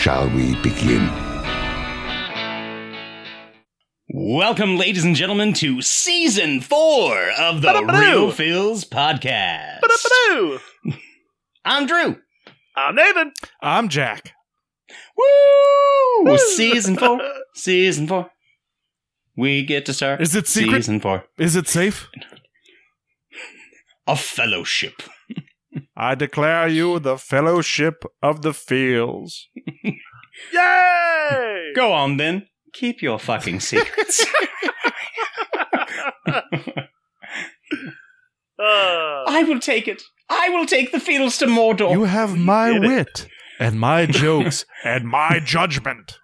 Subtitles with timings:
[0.00, 1.06] shall we begin?
[4.08, 8.00] Welcome, ladies and gentlemen, to season four of the Ba-da-ba-doo.
[8.00, 9.82] Real Phils podcast.
[9.82, 10.58] Ba-da-ba-doo.
[11.66, 12.16] I'm Drew.
[12.74, 13.32] I'm Nathan.
[13.60, 14.32] I'm Jack.
[15.18, 16.38] Woo!
[16.56, 17.20] Season four.
[17.54, 18.30] Season four.
[19.36, 20.22] We get to start.
[20.22, 20.78] Is it secret?
[20.78, 21.26] Season four.
[21.36, 22.08] Is it safe?
[24.06, 25.02] A fellowship.
[26.00, 29.50] I declare you the fellowship of the fields.
[30.52, 31.72] Yay!
[31.76, 32.46] Go on then.
[32.72, 34.24] Keep your fucking secrets.
[38.58, 40.02] Uh, I will take it.
[40.28, 41.92] I will take the fields to Mordor.
[41.92, 42.88] You have my did it.
[42.88, 43.26] wit
[43.58, 46.18] and my jokes and my judgment.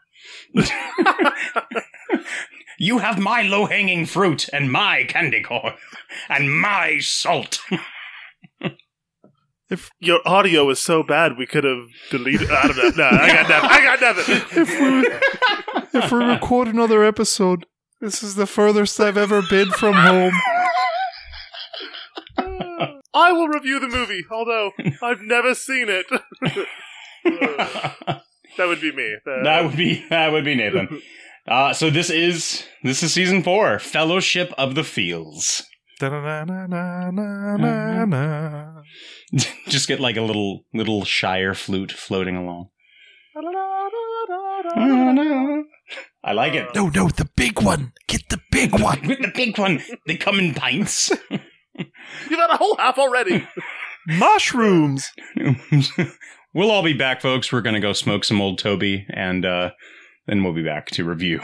[2.79, 5.73] You have my low hanging fruit and my candy corn
[6.29, 7.59] and my salt.
[10.01, 12.51] Your audio is so bad we could have deleted.
[12.51, 13.11] I don't know.
[13.11, 13.71] No, I got nothing.
[13.71, 14.63] I got nothing.
[14.63, 14.81] If
[15.93, 17.67] we, if we record another episode,
[18.01, 20.33] this is the furthest I've ever been from home.
[23.15, 26.07] I will review the movie, although I've never seen it.
[27.25, 29.17] that would be me.
[29.27, 31.01] Uh, That would be that would be Nathan.
[31.49, 35.65] Uh, so this is this is season four, Fellowship of the Fields.
[39.69, 42.69] Just get like a little little Shire flute floating along.
[46.25, 46.69] I like it.
[46.75, 47.93] No, no, the big one.
[48.09, 49.01] Get the big one.
[49.03, 51.11] Get the big one, they come in pints.
[51.31, 53.47] You've had a whole half already.
[54.07, 55.11] Mushrooms.
[56.55, 57.53] we'll all be back, folks.
[57.53, 59.71] We're gonna go smoke some old Toby, and uh,
[60.27, 61.41] then we'll be back to review.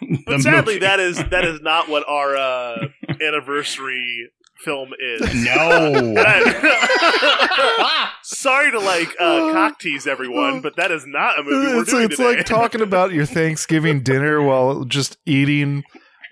[0.26, 0.86] But sadly, movie.
[0.86, 2.88] that is that is not what our uh,
[3.20, 4.30] anniversary
[4.64, 5.44] film is.
[5.44, 6.14] no.
[8.22, 11.90] Sorry to like uh, cock tease everyone, but that is not a movie we're It's,
[11.90, 12.36] doing it's today.
[12.36, 15.82] like talking about your Thanksgiving dinner while just eating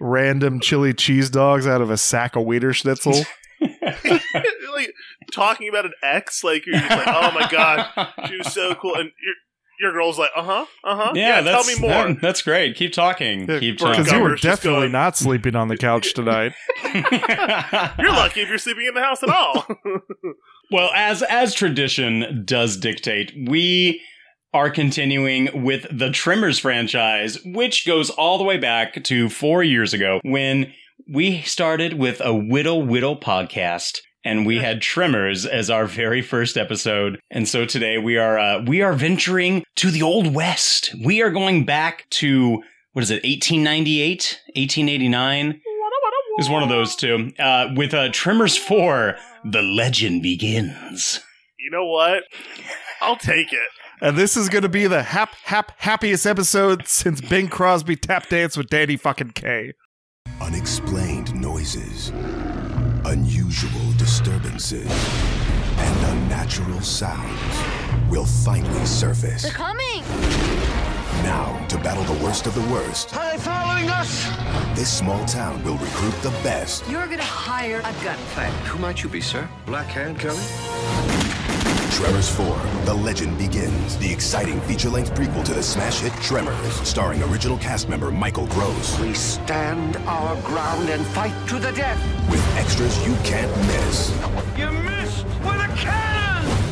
[0.00, 3.14] random chili cheese dogs out of a sack of Wiener Schnitzel.
[3.60, 4.92] like
[5.32, 8.94] talking about an ex, like you're just like, oh my god, she was so cool,
[8.94, 9.10] and
[9.78, 11.90] your your girl's like, uh huh, uh huh, Yeah, yeah, tell that's, me more.
[11.90, 12.76] that- that's great.
[12.76, 13.46] Keep talking.
[13.46, 14.02] Keep talking.
[14.02, 16.52] Because you were definitely going- not sleeping on the couch tonight.
[17.98, 19.66] You're lucky if you're sleeping in the house at all.
[20.70, 24.00] well, as as tradition does dictate, we
[24.54, 29.92] are continuing with the Tremors franchise, which goes all the way back to four years
[29.92, 30.72] ago when
[31.12, 34.00] we started with a Whittle Whittle podcast.
[34.28, 38.62] And we had Tremors as our very first episode, and so today we are uh,
[38.62, 40.94] we are venturing to the old west.
[41.02, 42.62] We are going back to
[42.92, 45.62] what is it, 1898, 1889?
[46.38, 47.32] is one of those two.
[47.38, 49.16] Uh, with uh, Tremors 4,
[49.46, 51.20] The Legend Begins.
[51.58, 52.24] you know what?
[53.00, 53.68] I'll take it.
[54.02, 58.28] And this is going to be the hap hap happiest episode since Bing Crosby tap
[58.28, 59.72] dance with Danny fucking Kaye.
[60.42, 62.12] Unexplained noises,
[63.08, 64.86] unusual disturbances,
[65.78, 69.42] and unnatural sounds will finally surface.
[69.42, 70.87] They're coming!
[71.22, 74.26] Now, to battle the worst of the worst, Are they following us?
[74.74, 76.88] this small town will recruit the best.
[76.88, 78.52] You're gonna hire a gunfight.
[78.66, 79.48] Who might you be, sir?
[79.66, 80.42] Black Hand Kelly?
[81.92, 87.20] Tremors 4, The Legend Begins, the exciting feature-length prequel to the smash hit Tremors, starring
[87.24, 91.98] original cast member Michael Gross, We stand our ground and fight to the death.
[92.30, 94.10] with extras you can't miss.
[94.56, 96.67] You missed with a cannon.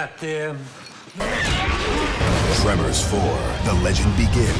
[0.00, 0.58] Was that them?
[2.62, 3.20] Tremors 4,
[3.66, 4.56] The Legend Begins.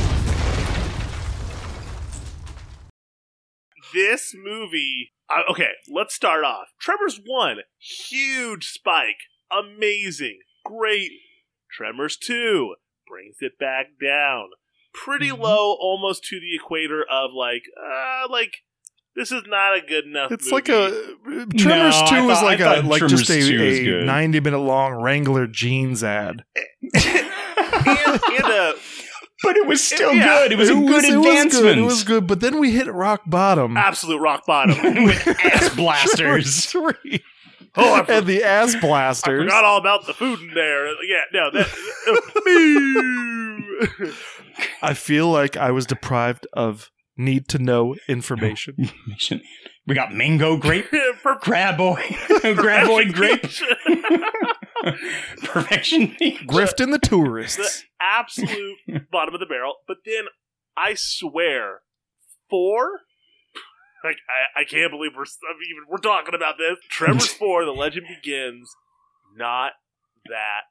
[3.95, 5.13] This movie.
[5.31, 6.67] Uh, okay, let's start off.
[6.79, 9.17] Tremors one, huge spike,
[9.51, 11.11] amazing, great.
[11.71, 12.75] Tremors two
[13.09, 14.49] brings it back down,
[14.93, 15.41] pretty Mm-hmm.
[15.43, 18.59] low, almost to the equator of like, uh, like
[19.17, 20.33] this is not a good enough.
[20.33, 20.55] It's movie.
[20.55, 23.31] like a uh, Tremors No, I Two is like I a thought like Tremors just
[23.31, 26.45] a, a ninety minute long Wrangler jeans ad.
[26.95, 28.75] and, and a
[29.43, 30.25] But it was still Yeah.
[30.43, 30.53] good.
[30.53, 31.53] It was a good it was advancement.
[31.65, 31.79] good.
[31.79, 33.77] It was good, but then we hit rock bottom.
[33.77, 34.77] absolute rock bottom.
[35.05, 36.67] with ass blasters.
[36.67, 37.23] Three.
[37.77, 39.41] Oh, I, for- and the ass blasters.
[39.43, 40.89] I forgot all about the food in there.
[41.05, 41.69] Yeah, no, that.
[42.09, 44.13] Uh, Moo.
[44.83, 46.91] I feel like I was deprived of
[47.21, 48.91] need to know information.
[49.87, 50.87] we got mango grape,
[51.23, 51.99] For graboid,
[52.57, 53.43] graboid grape,
[55.45, 56.09] perfection.
[56.19, 56.41] peach.
[56.47, 57.85] Grift and the the tourists.
[58.01, 58.79] absolute
[59.13, 59.75] bottom of the barrel.
[59.87, 60.25] But then
[60.77, 61.81] I swear,
[62.49, 63.01] four.
[64.03, 64.17] Like
[64.57, 66.79] I, I can't believe we're I mean, even we're talking about this.
[66.89, 67.65] Tremors four.
[67.65, 68.71] The legend begins.
[69.37, 69.73] Not
[70.27, 70.63] that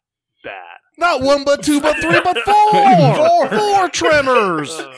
[0.43, 0.77] bad.
[0.97, 3.15] Not one, but two, but three, but four.
[3.15, 3.49] Four.
[3.49, 4.71] Four tremors.
[4.71, 4.93] Uh,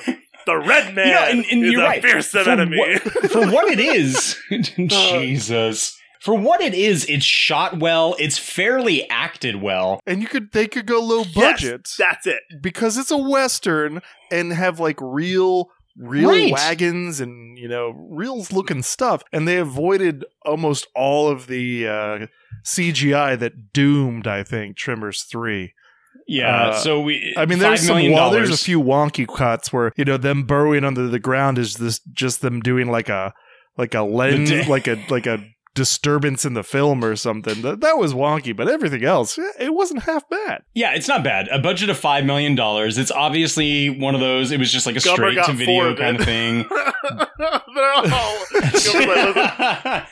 [0.45, 2.01] the red man You know, and, and is you're a right.
[2.01, 2.77] fearsome for enemy.
[2.77, 3.01] What,
[3.31, 4.37] for what it is,
[4.87, 5.97] Jesus.
[6.19, 8.15] For what it is, it's shot well.
[8.19, 9.99] It's fairly acted well.
[10.05, 12.41] and you could they could go low Yes, budget that's it.
[12.61, 14.01] because it's a western
[14.31, 16.51] and have like real real Right.
[16.53, 22.27] wagons and you know real looking stuff and they avoided almost all of the uh
[22.63, 25.73] CGI that doomed I think Tremors 3.
[26.31, 26.69] Yeah.
[26.69, 27.33] Uh, so we.
[27.35, 30.85] I mean, there's some well, there's a few wonky cuts where you know them burrowing
[30.85, 33.33] under the ground is this just them doing like a
[33.77, 35.43] like a lens di- like a like a
[35.73, 37.61] disturbance in the film or something.
[37.63, 40.61] That that was wonky, but everything else it wasn't half bad.
[40.73, 41.49] Yeah, it's not bad.
[41.49, 42.97] A budget of five million dollars.
[42.97, 44.51] It's obviously one of those.
[44.51, 46.65] It was just like a straight to video kind of thing.
[47.75, 50.03] They're all.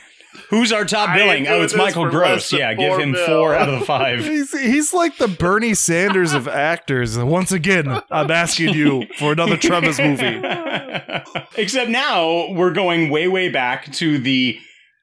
[0.50, 1.46] Gilbert's like, "Listen, Who's our top billing?
[1.48, 2.28] Oh, it's Michael Gross.
[2.28, 3.26] less than Yeah, give him mil.
[3.26, 4.18] four out of the five.
[4.24, 7.16] He's he's like the Bernie Sanders of actors.
[7.16, 10.40] And once again, I'm asking you for another Tremors movie.
[11.56, 14.58] Except now we're going way, way back to the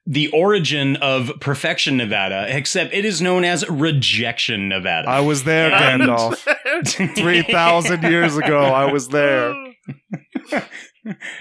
[0.06, 2.46] the origin of Perfection Nevada.
[2.48, 5.08] Except it is known as Rejection Nevada.
[5.08, 7.14] I was there, And- Gandalf.
[7.16, 9.54] Three thousand years ago, I was there.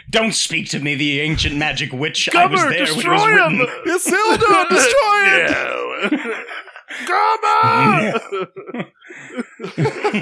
[0.10, 2.30] Don't speak to me, the ancient magic witch.
[2.34, 3.60] I was Gummer, there when it was destroy written.
[3.60, 3.68] him!
[3.86, 6.46] Isildur, destroy it!
[7.06, 8.88] Gummer!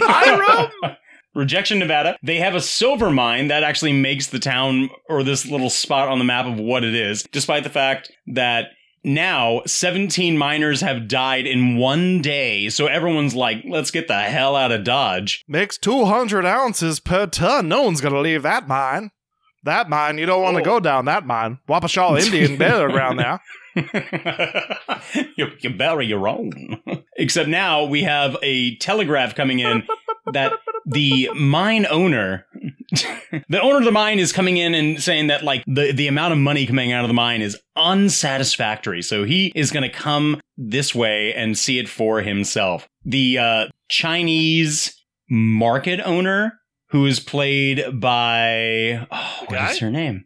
[0.03, 0.95] Hiram!
[1.33, 2.17] Rejection, Nevada.
[2.23, 6.17] They have a silver mine that actually makes the town or this little spot on
[6.17, 8.67] the map of what it is, despite the fact that
[9.05, 12.67] now 17 miners have died in one day.
[12.69, 15.43] So everyone's like, let's get the hell out of Dodge.
[15.47, 17.67] Makes 200 ounces per ton.
[17.69, 19.11] No one's going to leave that mine.
[19.63, 20.65] That mine, you don't want to Oh.
[20.65, 21.59] go down that mine.
[21.69, 23.39] Wapashaw Indian burial ground there.
[25.37, 26.81] you can bury your own.
[27.17, 29.83] Except now we have a telegraph coming in
[30.33, 30.53] that
[30.85, 32.45] the mine owner,
[33.49, 36.33] the owner of the mine is coming in and saying that like the, the amount
[36.33, 39.01] of money coming out of the mine is unsatisfactory.
[39.01, 42.87] So he is going to come this way and see it for himself.
[43.03, 44.95] The uh, Chinese
[45.29, 46.59] market owner
[46.89, 49.71] who is played by, oh, what Guy?
[49.71, 50.25] is her name?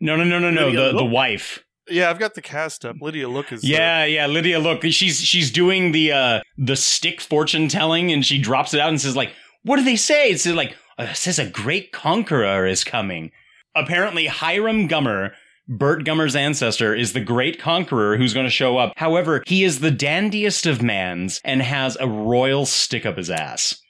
[0.00, 0.66] No, no, no, no, no.
[0.66, 1.64] Lydia The, the wife.
[1.88, 2.96] Yeah, I've got the cast up.
[3.00, 3.62] Lydia Look is.
[3.62, 8.24] uh, Yeah, yeah, Lydia, look, she's she's doing the uh the stick fortune telling and
[8.24, 9.32] she drops it out and says like,
[9.64, 13.32] "What do they say?" It says like, Uh, it says a great conqueror is coming.
[13.74, 15.32] Apparently Hiram Gummer
[15.66, 18.92] Burt Gummer's ancestor is the great conqueror who's going to show up.
[18.96, 23.80] However, he is the dandiest of mans and has a royal stick up his ass.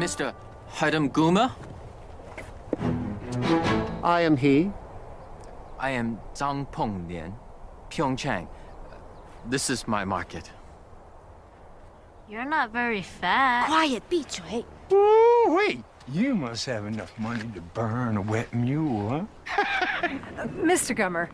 [0.00, 0.32] Mr.
[0.68, 1.52] Hiram Guma?
[4.02, 4.72] I am he.
[5.78, 7.34] I am Zhang Ponglian,
[7.90, 8.48] Pyeongchang.
[9.46, 10.50] This is my market.
[12.30, 13.66] You're not very fat.
[13.66, 14.64] Quiet, 闭嘴.
[14.92, 15.82] Ooh, wait.
[16.06, 20.06] You must have enough money to burn a wet mule, huh?
[20.62, 20.96] Mr.
[20.96, 21.28] Gummer,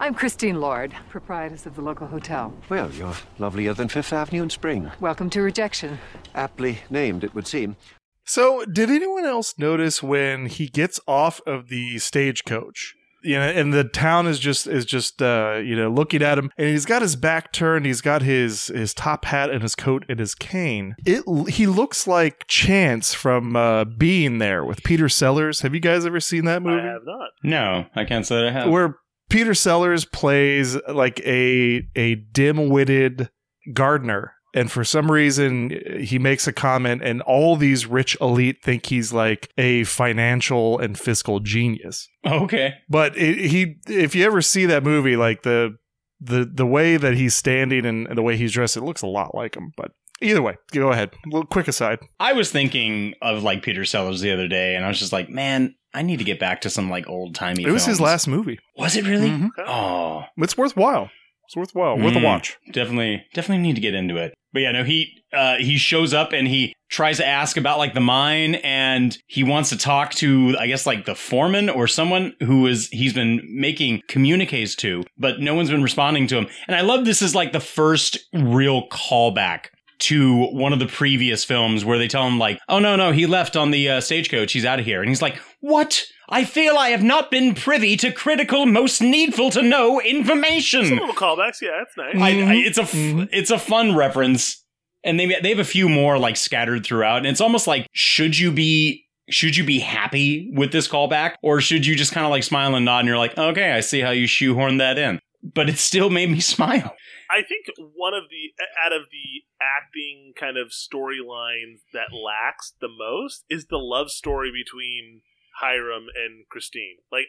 [0.00, 2.52] I'm Christine Lord, proprietress of the local hotel.
[2.68, 4.90] Well, you're lovelier than Fifth Avenue in spring.
[4.98, 6.00] Welcome to rejection.
[6.34, 7.76] Aptly named, it would seem.
[8.24, 12.96] So, did anyone else notice when he gets off of the stagecoach?
[13.22, 16.50] You know, and the town is just is just uh, you know looking at him,
[16.56, 17.86] and he's got his back turned.
[17.86, 20.94] He's got his his top hat and his coat and his cane.
[21.04, 25.60] It he looks like Chance from uh, Being There with Peter Sellers.
[25.60, 26.80] Have you guys ever seen that movie?
[26.80, 27.28] I have not.
[27.42, 28.70] No, I can't say that I have.
[28.70, 28.96] where
[29.28, 33.30] Peter Sellers plays like a a dim-witted
[33.74, 38.86] gardener and for some reason he makes a comment and all these rich elite think
[38.86, 42.08] he's like a financial and fiscal genius.
[42.26, 42.74] Okay.
[42.88, 45.76] But it, he if you ever see that movie like the
[46.20, 49.34] the the way that he's standing and, the way he's dressed it looks a lot
[49.34, 49.92] like him, but
[50.22, 51.08] Either way, go ahead.
[51.24, 51.98] A little quick aside.
[52.18, 55.30] I was thinking of like Peter Sellers the other day, and I was just like,
[55.30, 57.64] man, I need to get back to some like old timey.
[57.64, 58.58] It was his last movie.
[58.76, 59.30] Was it really?
[59.30, 59.48] Mhm.
[59.66, 61.10] Oh, It's worthwhile.
[61.50, 61.98] It's worthwhile.
[61.98, 62.56] Worth a Mm, watch.
[62.70, 64.34] Definitely, definitely need to get into it.
[64.52, 67.92] But yeah, no, he uh, he shows up and he tries to ask about like
[67.92, 72.34] the mine and he wants to talk to I guess like the foreman or someone
[72.38, 76.46] who is he's been making communiques to, but no one's been responding to him.
[76.68, 81.44] And I love this is like the first real callback to one of the previous
[81.44, 84.52] films where they tell him like, "Oh no, no, he left on the uh, stagecoach.
[84.52, 86.06] He's out of here." And he's like, "What?
[86.28, 90.98] I feel I have not been privy to critical, most needful to know information." Some
[90.98, 92.16] little callbacks, yeah, that's nice.
[92.16, 92.66] I, I, mm-hmm.
[92.66, 93.24] it's a f- mm-hmm.
[93.32, 94.64] it's a fun reference,
[95.04, 98.38] and they they have a few more like scattered throughout, and it's almost like should
[98.38, 102.30] you be should you be happy with this callback, or should you just kind of
[102.30, 105.20] like smile and nod, and you're like, okay, I see how you shoehorned that in,
[105.42, 106.94] but it still made me smile.
[107.30, 108.52] I think one of the
[108.84, 114.50] out of the acting kind of storylines that lacks the most is the love story
[114.50, 115.22] between
[115.58, 116.96] Hiram and Christine.
[117.12, 117.26] Like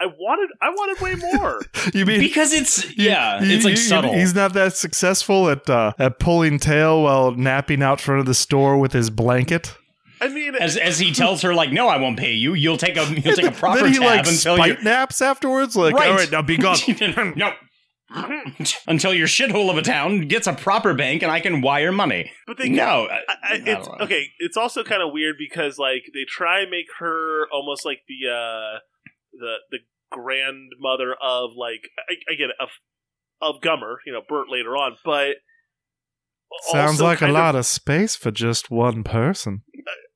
[0.00, 1.60] I, I wanted, I wanted way more.
[1.94, 4.12] you mean because it's yeah, it's like subtle.
[4.14, 8.34] He's not that successful at uh, at pulling tail while napping out front of the
[8.34, 9.76] store with his blanket.
[10.22, 12.52] I mean, as as he tells her, like, no, I won't pay you.
[12.52, 15.22] You'll take a you'll take a proper then he tab like until spite you're naps
[15.22, 15.76] afterwards.
[15.76, 16.10] Like, Right.
[16.10, 16.76] all right, now be gone.
[17.36, 17.52] no.
[18.86, 22.32] until your shithole of a town gets a proper bank and I can wire money.
[22.46, 24.26] But they no, I, I, it's okay.
[24.38, 28.28] It's also kind of weird because like they try and make her almost like the
[28.28, 28.78] uh
[29.32, 29.78] the the
[30.10, 32.68] grandmother of like I, again of
[33.40, 35.36] of Gummer, you know, Burt later on, but
[36.72, 39.62] Sounds like a kind lot of space for just one person.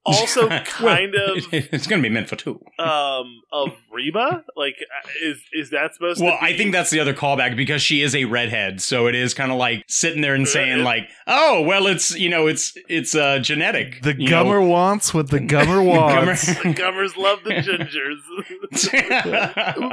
[0.07, 2.61] Also kind of it's going to be meant for two.
[2.79, 4.45] um of Reba.
[4.57, 6.35] Like, uh, is is that supposed Well, to?
[6.35, 9.33] Well, I think that's the other callback because she is a redhead, so it is
[9.35, 13.15] kind of like sitting there and saying like, "Oh, well, it's you know, it's it's
[13.15, 14.45] uh, genetic." The you know?
[14.45, 16.47] Gummer wants what the Gummer wants.
[16.47, 18.19] the Gummers love the gingers.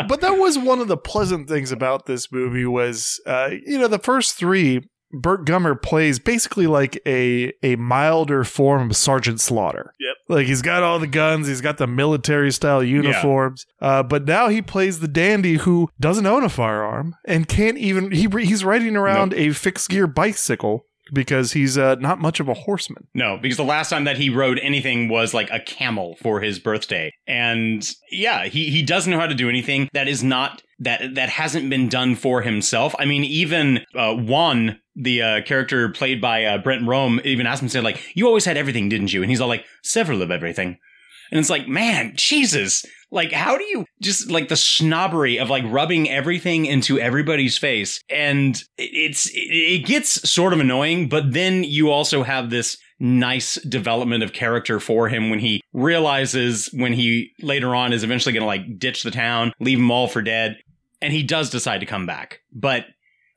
[0.08, 3.88] but that was one of the pleasant things about this movie was uh, you know
[3.88, 4.82] the first three
[5.13, 9.94] Burt Gummer plays basically like a a milder form of Sergeant Slaughter.
[10.00, 10.15] Yep.
[10.30, 14.48] Like he's got all the guns, he's got the military style uniforms, uh, but now
[14.48, 18.96] he plays the dandy who doesn't own a firearm and can't even he he's riding
[18.96, 23.08] around a fixed gear bicycle because he's uh, not much of a horseman.
[23.13, 26.60] No, because the last time that he rode anything was like a camel for his
[26.60, 27.12] birthday.
[27.27, 31.30] And yeah, he, he doesn't know how to do anything that is not that that
[31.30, 32.96] hasn't been done for himself.
[32.98, 37.62] I mean, even uh, Juan, the uh, character played by uh, Brent Roam, even asked
[37.62, 40.32] him, said like, "You always had everything, didn't you?" And he's all like, "Several of
[40.32, 40.80] everything."
[41.32, 42.86] And it's like, man, Jesus.
[43.12, 48.01] Like, how do you just like the snobbery of like rubbing everything into everybody's face?
[48.10, 54.24] And it's, it, gets sort of annoying, but then you also have this nice development
[54.24, 58.48] of character for him when he realizes when he later on is eventually going to
[58.48, 60.58] like ditch the town, leave them all for dead.
[61.01, 62.39] And he does decide to come back.
[62.53, 62.86] But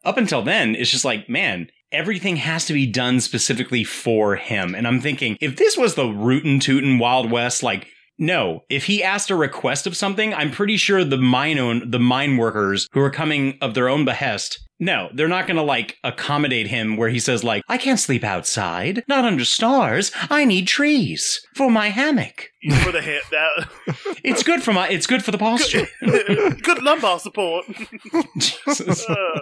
[0.05, 4.75] up until then, it's just like, man, everything has to be done specifically for him.
[4.75, 9.03] And I'm thinking, if this was the rootin' tootin' Wild West, like, no, if he
[9.03, 13.01] asked a request of something, I'm pretty sure the mine own the mine workers who
[13.01, 14.59] are coming of their own behest.
[14.81, 19.05] No, they're not gonna like accommodate him where he says like, I can't sleep outside,
[19.09, 20.11] not under stars.
[20.31, 22.49] I need trees for my hammock.
[22.83, 23.69] for the that
[24.25, 25.87] It's good for my it's good for the posture.
[26.01, 27.67] good lumbar support.
[28.39, 29.05] Jesus.
[29.09, 29.41] Uh,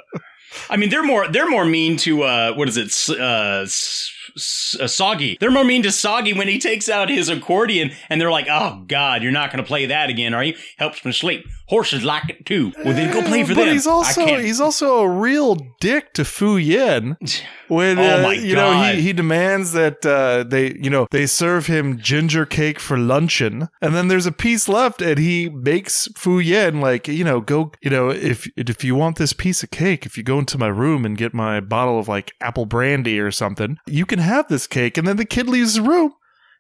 [0.69, 4.22] I mean, they're more they're more mean to uh, what is it, uh, S- uh,
[4.35, 5.37] Uh, soggy.
[5.41, 8.83] They're more mean to Soggy when he takes out his accordion, and they're like, "Oh
[8.87, 10.57] God, you're not going to play that again, are you?
[10.79, 11.47] Helps me sleep.
[11.73, 12.71] Horses like it too.
[12.85, 16.23] Well, then go play for but them." he's also he's also a real dick to
[16.23, 17.17] Fu Yen
[17.69, 21.69] when Oh uh, you know he, he demands that uh, they you know they serve
[21.69, 23.71] him ginger cake for luncheon.
[23.81, 27.73] And then there's a piece left and he makes Fu Yen like you know go
[27.81, 30.69] you know if if you want this piece of cake if you go into my
[30.69, 34.67] room and get my bottle of like apple brandy or something you can have this
[34.67, 34.99] cake.
[34.99, 36.13] And then the kid leaves the room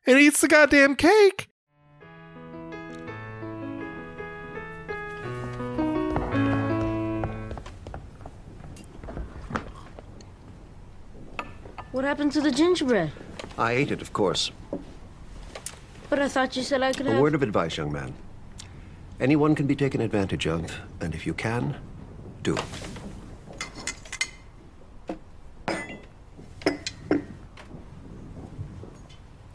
[0.06, 1.48] and eats the goddamn cake
[11.92, 13.12] What happened to the gingerbread?
[13.58, 14.50] I ate it, of course.
[16.08, 17.20] But I thought you said I could A have.
[17.20, 18.14] word of advice, young man.
[19.20, 21.76] Anyone can be taken advantage of, and if you can,
[22.42, 22.56] do.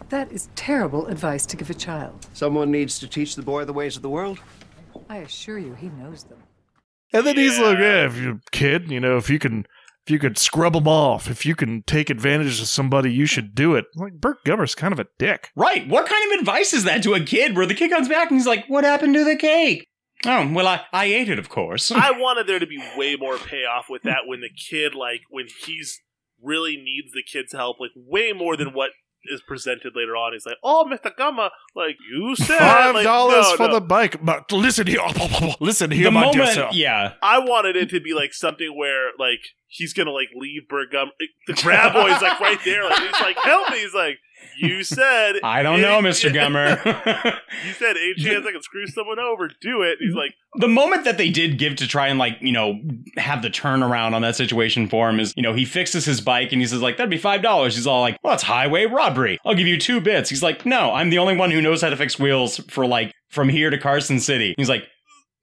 [0.10, 2.28] That is terrible advice to give a child.
[2.34, 4.40] Someone needs to teach the boy the ways of the world.
[5.10, 6.40] I assure you, he knows them.
[7.14, 9.66] And then he's like, "Yeah, if you kid, you know, if you can,
[10.08, 13.54] if you could scrub them off, if you can take advantage of somebody, you should
[13.54, 15.52] do it." Like Burt Gummer's kind of a dick.
[15.56, 15.88] Right.
[15.88, 18.40] What kind of advice is that to a kid where the kid comes back and
[18.40, 19.86] he's like, What happened to the cake?
[20.26, 21.92] Oh, well, I, I ate it, of course.
[21.92, 25.46] I wanted there to be way more payoff with that when the kid, like, when
[25.66, 26.00] he's
[26.42, 28.92] really needs the kid's help, like, way more than what
[29.30, 30.34] is presented later on.
[30.34, 33.74] He's like, "Oh, Mister Gummer, like you said, Five like, dollars no, for no.
[33.76, 34.24] the bike.
[34.24, 35.00] But listen here,
[35.60, 36.70] listen here, the my dear sir.
[36.72, 40.92] yeah, I wanted it to be like something where like he's gonna like leave Burt
[40.92, 41.12] Gummer.
[41.22, 44.20] Eh, the grab boy's like right there, like he's like, "Help me!" He's like,
[44.60, 46.32] "You said I don't know, Mr.
[46.32, 46.84] Gummer.
[47.66, 51.06] you said any chance I can screw someone over, do it." He's like, the moment
[51.06, 52.80] that they did give to try and like you know
[53.18, 56.52] have the turnaround on that situation for him is you know he fixes his bike
[56.52, 59.38] and he says like that'd be five dollars he's all like well it's highway robbery
[59.46, 61.90] i'll give you two bits he's like no i'm the only one who knows how
[61.90, 64.84] to fix wheels for like from here to carson city he's like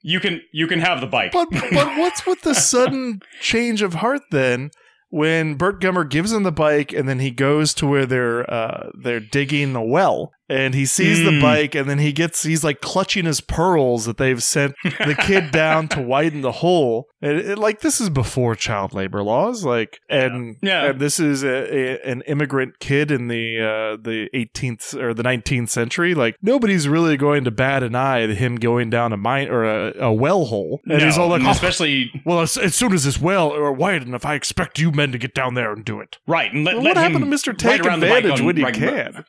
[0.03, 3.95] you can you can have the bike But but what's with the sudden change of
[3.95, 4.71] heart then?
[5.11, 8.91] When Burt Gummer gives him the bike and then he goes to where they're uh,
[8.95, 11.41] they're digging the well and he sees the Mm.
[11.41, 15.51] bike and then he gets he's like clutching his pearls that they've sent the kid
[15.51, 17.07] down to widen the hole.
[17.23, 20.91] And it, like this is before child labor laws, like and Yeah.
[20.91, 25.23] and this is a, a, an immigrant kid in the uh, the 18th or the
[25.23, 26.15] 19th century.
[26.15, 29.65] Like nobody's really going to bat an eye at him going down a mine or
[29.65, 30.81] a, a well hole.
[30.87, 34.03] And he's all like, "Oh, especially well, as, as soon as this well or wide
[34.03, 36.19] enough, I expect you men to get down there and do it.
[36.27, 37.57] right and let, Well, let what happened to Mr.
[37.57, 39.25] Take bike Advantage when you like, can?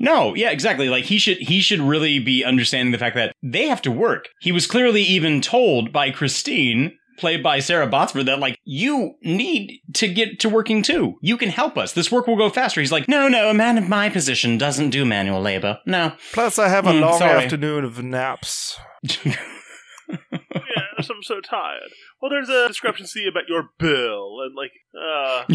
[0.00, 0.88] No, yeah, exactly.
[0.88, 4.28] Like he should he should really be understanding the fact that they have to work.
[4.40, 9.80] He was clearly even told by Christine, played by Sara Botsford, that like you need
[9.94, 11.16] to get to working too.
[11.20, 11.92] You can help us.
[11.92, 12.80] This work will go faster.
[12.80, 15.78] He's like, no, no, a man of my position doesn't do manual labor.
[15.84, 16.12] No.
[16.32, 17.44] Plus, I have a Mm, long sorry.
[17.44, 18.78] afternoon of naps.
[20.08, 21.90] "Yes, I'm so tired."
[22.20, 25.44] Well, there's a discrepancy about your bill, and like, uh,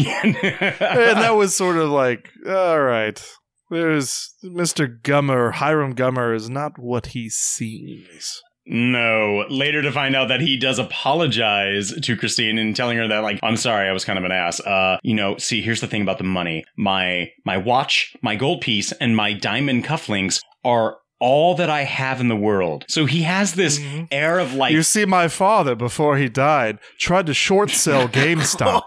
[0.80, 3.22] and that was sort of like, all right,
[3.70, 5.00] there's Mr.
[5.00, 8.42] Gummer, Hiram Gummer is not what he seems.
[8.66, 9.44] No.
[9.50, 13.38] Later to find out that he does apologize to Christine and telling her that like
[13.42, 14.60] I'm sorry, I was kind of an ass.
[14.60, 16.64] Uh, you know, see, here's the thing about the money.
[16.76, 22.20] My my watch, my gold piece, and my diamond cufflinks are all that I have
[22.20, 22.84] in the world.
[22.88, 23.80] So he has this
[24.10, 28.82] air of like you see, my father, before he died, tried to short sell GameStop.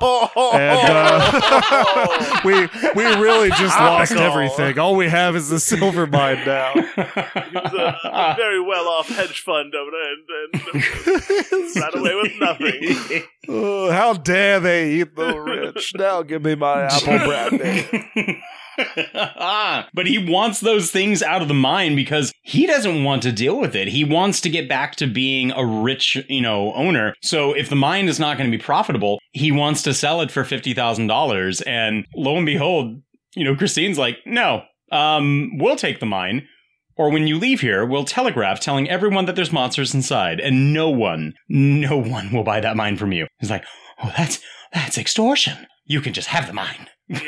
[0.53, 4.31] and uh, we we really just lost Topical.
[4.31, 4.77] everything.
[4.79, 6.73] All we have is the silver mine now.
[6.73, 13.23] he was a, a very well-off hedge fund owner, and, and ran away with nothing.
[13.49, 15.93] Oh, how dare they eat the rich?
[15.95, 18.41] Now give me my apple brandy.
[19.93, 23.59] but he wants those things out of the mine because he doesn't want to deal
[23.59, 23.87] with it.
[23.87, 27.13] He wants to get back to being a rich, you know, owner.
[27.21, 30.31] So if the mine is not going to be profitable, he wants to sell it
[30.31, 33.01] for $50,000 and lo and behold,
[33.35, 34.63] you know, Christine's like, "No.
[34.91, 36.47] Um, we'll take the mine."
[36.95, 40.89] Or when you leave here, we'll telegraph telling everyone that there's monsters inside, and no
[40.89, 43.27] one, no one will buy that mine from you.
[43.39, 43.63] He's like,
[44.03, 44.39] oh, that's
[44.73, 45.67] that's extortion.
[45.85, 46.89] You can just have the mine.
[47.07, 47.19] Yeah,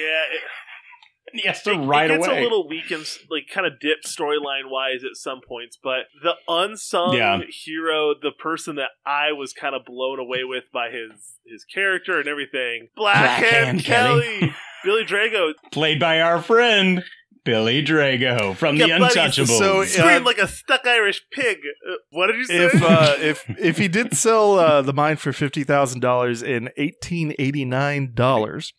[1.32, 2.40] And he has to it, ride it gets away.
[2.40, 6.34] a little weak and like kind of dipped storyline wise at some points, but the
[6.48, 7.40] unsung Yeah.
[7.50, 11.12] hero, the person that I was kind of blown away with by his
[11.46, 14.40] his character and everything, Black Hand Blackhand Kelly.
[14.40, 17.04] Kelly, Billy Drago, Played by our friend
[17.46, 19.58] Billy Drago from The Yeah, buddy, Untouchables.
[19.58, 21.58] so, screamed Uh, like a stuck Irish pig.
[21.90, 22.58] Uh, what did you say?
[22.66, 26.70] if uh, if if he did sell uh, the mine for fifty thousand dollars in
[26.78, 28.74] eighteen eighty nine dollars,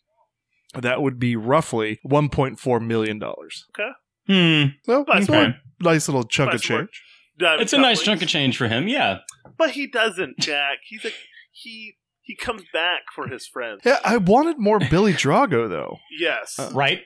[0.79, 3.65] that would be roughly one point four million dollars.
[3.77, 3.91] okay,
[4.27, 4.69] hmm.
[4.85, 5.55] So Nice it's one.
[5.81, 7.03] nice little chunk Nice of change.
[7.39, 8.05] Diamond It's a nice cufflinks.
[8.05, 9.19] chunk of change for him, yeah.
[9.57, 10.79] but he doesn't, Jack.
[10.87, 11.15] He's like
[11.51, 13.81] he he comes back for his friends.
[13.83, 15.97] Yeah, I wanted more Billy Drago though.
[16.19, 17.01] Yes, Right?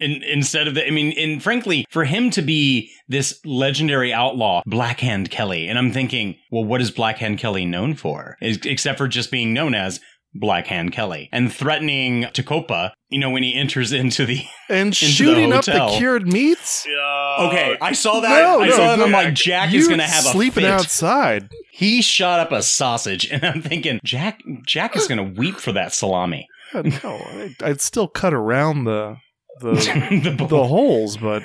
[0.00, 4.62] In, instead of the, I mean, and frankly, for him to be this legendary outlaw,
[4.64, 8.36] Blackhand Kelly, and I'm thinking, well, what is Blackhand Kelly known for?
[8.40, 9.98] Is, except for just being known as
[10.36, 15.10] Blackhand Kelly and threatening Tecopa, you know, when he enters into the And Into the
[15.10, 16.86] shooting up the cured meats.
[16.86, 17.46] Yeah.
[17.48, 18.28] Okay, I saw that.
[18.42, 18.92] No, I no, saw that.
[18.94, 20.70] and I'm like, Jack is going to have a sleeping fit.
[20.70, 21.48] outside.
[21.72, 25.72] He shot up a sausage, and I'm thinking, Jack, Jack is going to weep for
[25.72, 26.46] that salami.
[26.72, 29.16] God, no, I'd, I'd still cut around the
[29.60, 29.70] the
[30.36, 31.42] The the holes, but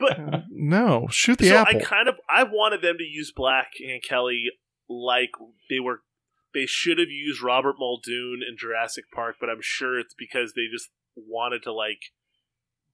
[0.00, 0.18] but
[0.50, 1.80] no, shoot the so apple.
[1.80, 4.44] I kind of I wanted them to use Black Hand Kelly
[4.88, 5.30] like
[5.68, 6.00] they were
[6.56, 10.62] they should have used Robert Muldoon in Jurassic Park, but I'm sure it's because they
[10.72, 12.00] just wanted to like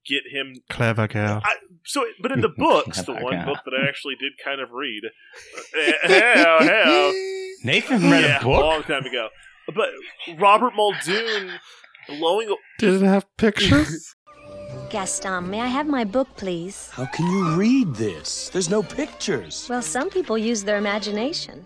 [0.04, 1.40] get him Clever girl.
[1.44, 3.44] I, so but in the books, the one guy.
[3.44, 5.02] book that I actually did kind of read.
[5.06, 7.12] uh, hell, hell.
[7.62, 8.62] Nathan read yeah, a book.
[8.62, 9.28] a long time ago.
[9.72, 9.90] But
[10.40, 11.52] Robert Muldoon
[12.08, 14.16] blowing Did it have pictures?
[14.90, 16.90] Gaston, may I have my book, please?
[16.90, 18.48] How can you read this?
[18.48, 19.68] There's no pictures.
[19.70, 21.64] Well, some people use their imagination.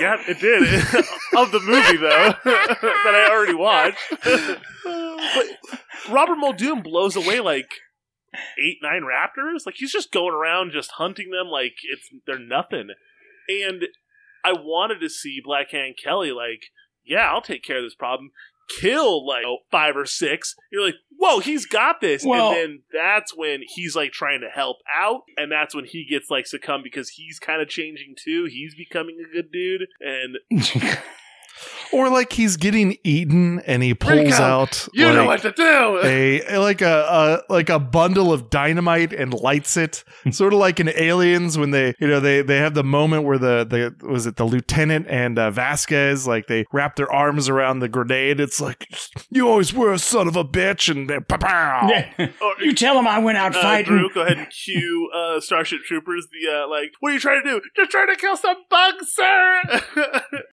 [0.00, 0.62] Yeah, it did.
[1.36, 3.98] of the movie, though, that I already watched.
[4.84, 5.46] but
[6.10, 7.70] Robert Muldoon blows away like
[8.58, 9.64] eight, nine raptors.
[9.64, 12.88] Like he's just going around just hunting them like it's they're nothing.
[13.48, 13.84] And
[14.44, 16.66] I wanted to see Black Hand Kelly like,
[17.04, 18.32] yeah, I'll take care of this problem.
[18.68, 20.54] Kill like oh, five or six.
[20.70, 22.24] You're like, whoa, he's got this.
[22.24, 26.04] Well- and then that's when he's like trying to help out, and that's when he
[26.04, 28.46] gets like succumb because he's kind of changing too.
[28.50, 30.38] He's becoming a good dude, and
[31.92, 36.00] Or like he's getting eaten and he pulls Rico, out you know what to do.
[36.02, 40.80] a like a, a like a bundle of dynamite and lights it sort of like
[40.80, 44.26] in aliens when they you know they they have the moment where the the was
[44.26, 48.60] it the lieutenant and uh, vasquez like they wrap their arms around the grenade it's
[48.60, 48.88] like
[49.30, 51.88] you always were a son of a bitch and then pow
[52.60, 53.86] you tell him I went out uh, fighting.
[53.86, 56.26] Drew, go ahead and cue uh, Starship Troopers.
[56.30, 57.60] The uh, like, what are you trying to do?
[57.76, 59.62] Just trying to kill some bugs, sir.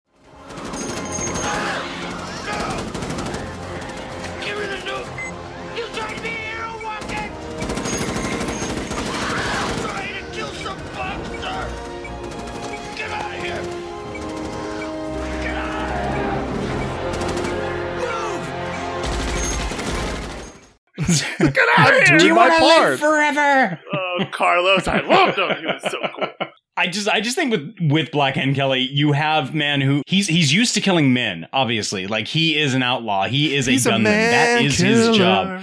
[21.38, 22.19] Get out of here!
[22.19, 23.81] Do you want to live forever?
[23.95, 25.57] Oh, Carlos, I loved him.
[25.59, 26.49] He was so cool.
[26.79, 30.27] I just I just think with with Black Hand Kelly, you have man who he's
[30.29, 32.07] he's used to killing men, obviously.
[32.07, 33.27] Like he is an outlaw.
[33.27, 34.12] He is a He's gunman.
[34.12, 35.62] that man is his job.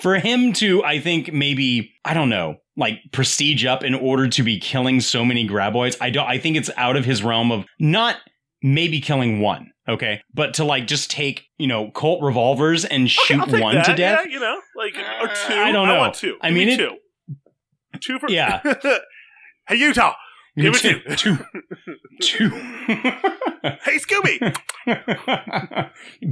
[0.00, 4.42] For him to, I think maybe I don't know, like prestige up in order to
[4.42, 5.96] be killing so many graboids.
[6.00, 6.26] I don't.
[6.28, 8.16] I think it's out of his realm of not
[8.62, 9.71] maybe killing one.
[9.88, 13.84] Okay, but to like just take you know Colt revolvers and shoot I'll one that,
[13.86, 14.20] to death.
[14.26, 15.54] Yeah, you know, like or uh, two.
[15.54, 15.98] I don't know.
[15.98, 16.36] want two.
[16.40, 16.96] I Give mean, me it- two.
[18.00, 18.60] Two for Yeah.
[19.68, 20.14] hey Utah,
[20.56, 21.00] give me two.
[21.16, 21.38] two.
[22.20, 22.48] two.
[23.74, 24.56] hey Scooby,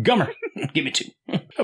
[0.03, 0.31] Gummer,
[0.73, 1.05] give me two.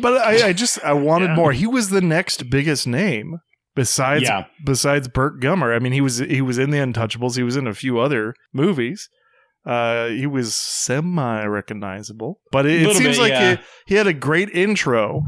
[0.01, 1.35] but i i just i wanted Yeah.
[1.37, 3.39] more he was the next biggest name
[3.75, 4.45] besides Yeah.
[4.65, 7.67] besides burt gummer i mean he was he was in the untouchables he was in
[7.67, 9.09] a few other movies
[9.67, 13.57] uh, he was semi recognizable, but it, it seems bit, like yeah.
[13.57, 15.23] he, he had a great intro.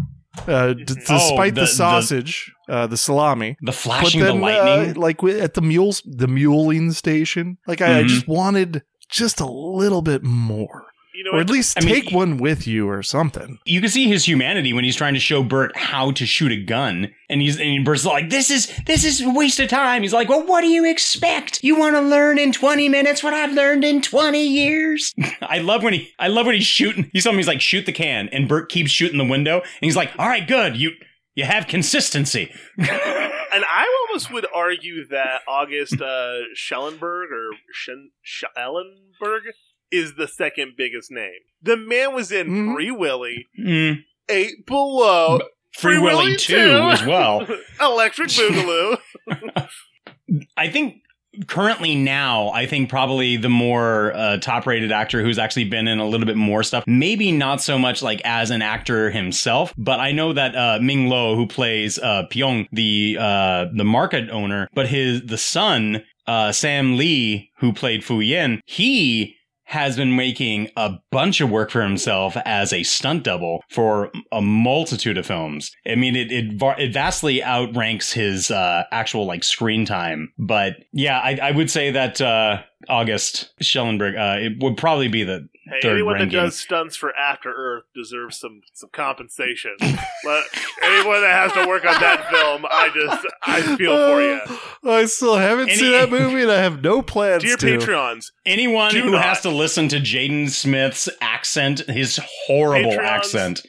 [0.47, 4.97] Uh, d- despite the- the, the- sausage, uh, the salami, The flashing, the lightning.
[4.97, 8.09] uh, like at the mules, the muling station, like I, I Mhm.
[8.09, 10.88] just wanted just a little bit more,
[11.19, 13.59] you know or at least I mean, take one with you or something.
[13.65, 16.57] you can see his humanity when he's trying to show Burt how to shoot a
[16.57, 20.13] gun, and he's and Burt's like, "This is this is a waste of time." He's
[20.13, 21.65] like, "Well, what do you expect?
[21.65, 25.83] You want to learn in twenty minutes what I've learned in twenty years?" I love
[25.83, 27.11] when he I love when he's shooting.
[27.13, 29.97] He's something he's like, "Shoot the can," and Burt keeps shooting the window, and he's
[29.97, 30.77] like, "All right, good.
[30.77, 30.93] You
[31.35, 32.53] you have consistency."
[33.51, 39.45] And I almost would argue that August uh, Schellenberg or Shen- Schellenberg
[39.91, 41.41] is the second biggest name.
[41.63, 42.75] The man was in Mhm.
[42.75, 44.05] Free Willy, Mm.
[44.29, 45.41] Eight Below,
[45.73, 47.47] Free Willy two as well.
[47.81, 48.99] Electric Boogaloo.
[50.57, 50.97] I think
[51.47, 55.99] currently now, I think probably the more uh, top rated actor who's actually been in
[55.99, 56.85] a little bit more stuff.
[56.87, 61.09] Maybe not so much like as an actor himself, but I know that uh, Ming
[61.09, 66.05] Lo, who plays uh, Pyong, the uh, the market owner, but his the son.
[66.27, 69.38] Uh, Sam Ly, who played Fu Yen, he
[69.69, 74.41] has been making a bunch of work for himself as a stunt double for a
[74.41, 75.71] multitude of films.
[75.87, 80.33] I mean, it it, it vastly outranks his uh, actual like screen time.
[80.39, 85.23] But yeah, I, I would say that uh, August Schellenberg uh, it would probably be
[85.23, 86.37] the Hey, third anyone ranking.
[86.39, 89.77] that does stunts for After Earth deserves some some compensation.
[89.81, 90.45] but
[90.83, 94.41] anyone that has to work on that film, I just I feel for you.
[94.85, 97.79] Oh, I still haven't Any- seen that movie, and I have no plans Dear to.
[97.79, 99.25] Patreons, Anyone who not.
[99.25, 103.67] has to listen to Jaden Smith's accent, his horrible Patreons, accent.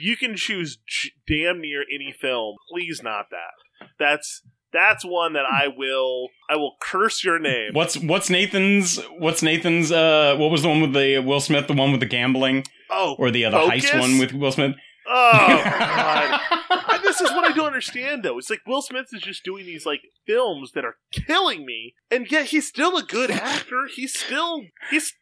[0.00, 2.56] you can choose j- damn near any film.
[2.72, 3.86] Please, not that.
[3.98, 7.70] That's that's one that I will I will curse your name.
[7.72, 11.72] What's what's Nathan's what's Nathan's uh what was the one with the Will Smith the
[11.74, 13.90] one with the gambling Oh, or the other Focus?
[13.90, 14.74] heist one with Will Smith?
[15.08, 15.32] Oh
[15.64, 16.40] god.
[16.88, 18.38] And this is what I don't understand though.
[18.38, 22.30] It's like Will Smith is just doing these like films that are killing me, and
[22.30, 23.88] yet he's still a good actor.
[23.94, 25.12] He's still he's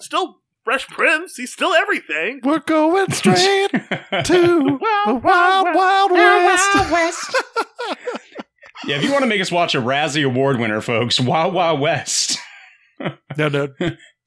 [0.00, 1.36] still Fresh Prince.
[1.36, 2.40] He's still everything.
[2.42, 3.78] We're going straight to
[4.10, 4.78] the
[5.22, 5.22] wild,
[5.74, 7.36] wild west.
[8.86, 11.80] Yeah, if you want to make us watch a Razzie Award winner, folks, Wild Wild
[11.80, 12.38] West.
[13.36, 13.68] No, no,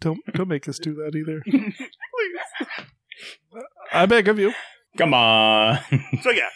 [0.01, 1.41] don't don't make us do that either.
[1.49, 1.73] Please,
[3.93, 4.51] I beg of you.
[4.97, 5.79] Come on.
[6.21, 6.49] So yeah,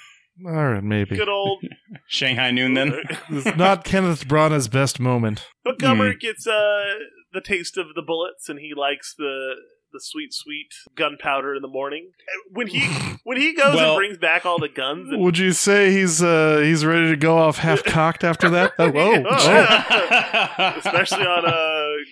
[0.45, 1.15] All right, maybe.
[1.15, 1.63] good old.
[2.07, 2.93] Shanghai Noon then.
[3.29, 5.47] It's not Kenneth Branagh's best moment.
[5.63, 6.83] But Gummer gets uh
[7.31, 9.53] the taste of the bullets, and he likes the
[9.93, 12.11] the sweet, sweet gunpowder in the morning.
[12.51, 12.81] When he
[13.23, 16.21] when he goes Well- and brings back all the guns, and Would you say he's
[16.23, 18.73] uh he's ready to go off half cocked after that?
[18.79, 19.47] Oh, Oh, oh.
[19.47, 20.77] yeah.
[20.77, 22.03] especially on uh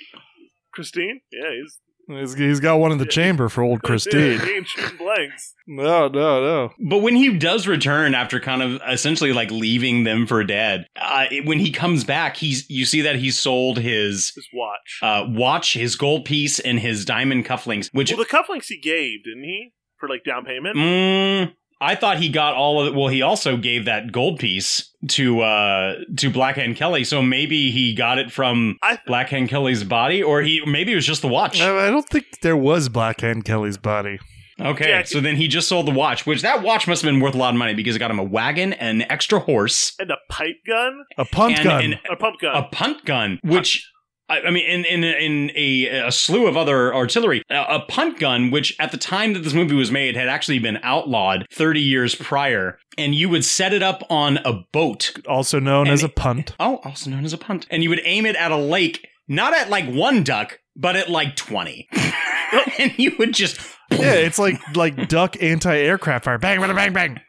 [0.71, 1.77] Christine, yeah, he's
[2.09, 4.39] He's, he's got one in the chamber for old Christine.
[4.41, 5.53] he ain't shooting blanks.
[5.67, 6.71] No, no, no.
[6.89, 11.25] But when he does return after kind of essentially like leaving them for dead, uh,
[11.29, 14.99] it- when he comes back, he's you see that he sold his His watch.
[15.03, 17.89] uh, watch, his gold piece, and his diamond cufflinks.
[17.93, 20.75] Which well, the cufflinks he gave, didn't he, for like down payment?
[20.75, 22.95] mm, I thought he got all of it.
[22.97, 27.71] Well, he also gave that gold piece to uh to Black Blackhand Kelly, so maybe
[27.71, 31.27] he got it from Black Blackhand Kelly's body, or he maybe it was just the
[31.29, 31.61] watch.
[31.61, 34.19] I I don't think there was Black Blackhand Kelly's body.
[34.61, 37.21] Okay, Yeah, so then he just sold the watch, which that watch must have been
[37.21, 40.11] worth a lot of money because it got him a wagon, an extra horse, And
[40.11, 41.83] a pipe gun, A punt and gun.
[41.85, 42.55] an- a pump gun.
[42.57, 43.89] a punt gun, which
[44.29, 48.51] I, mean, in in in a, a slew of other artillery, a, a, punt gun,
[48.51, 52.15] which at the time that this movie was made had actually been outlawed 30 years
[52.15, 56.53] prior, and you would set it up on a boat, also known as a punt.
[56.59, 59.53] Oh, also known as a punt, and you would aim it at a lake, not
[59.53, 61.87] at like one duck, but at like 20,
[62.79, 63.59] and you would just.
[63.91, 66.37] Yeah, it's like like duck anti-aircraft fire.
[66.37, 67.19] Bang, bang, bang, bang,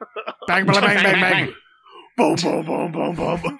[0.46, 1.20] bang, bang, bang, bang.
[1.20, 1.54] bang.
[2.18, 3.58] Boom, boom, boom, boom, boom.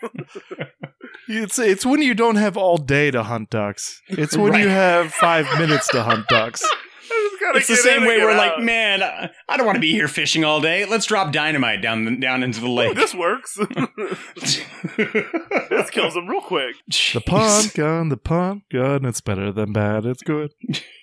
[1.29, 4.01] It's it's when you don't have all day to hunt ducks.
[4.09, 6.65] It's when you have five minutes to hunt ducks.
[7.53, 10.45] It's the same way we're like, man, I I don't want to be here fishing
[10.45, 10.85] all day.
[10.85, 12.95] Let's drop dynamite down the, down into the lake.
[12.95, 13.57] this works.
[14.37, 16.77] this kills them real quick.
[17.13, 19.05] The punt gun, the punt gun.
[19.05, 20.05] It's better than bad.
[20.07, 20.53] It's good.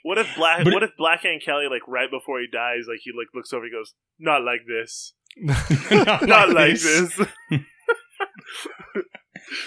[0.04, 0.64] What if Black?
[0.64, 3.52] But- what if Black Blackhand Kelly, like right before he dies, like he like looks
[3.52, 5.14] over, he goes, "Not like this,
[5.92, 7.20] Not not like this."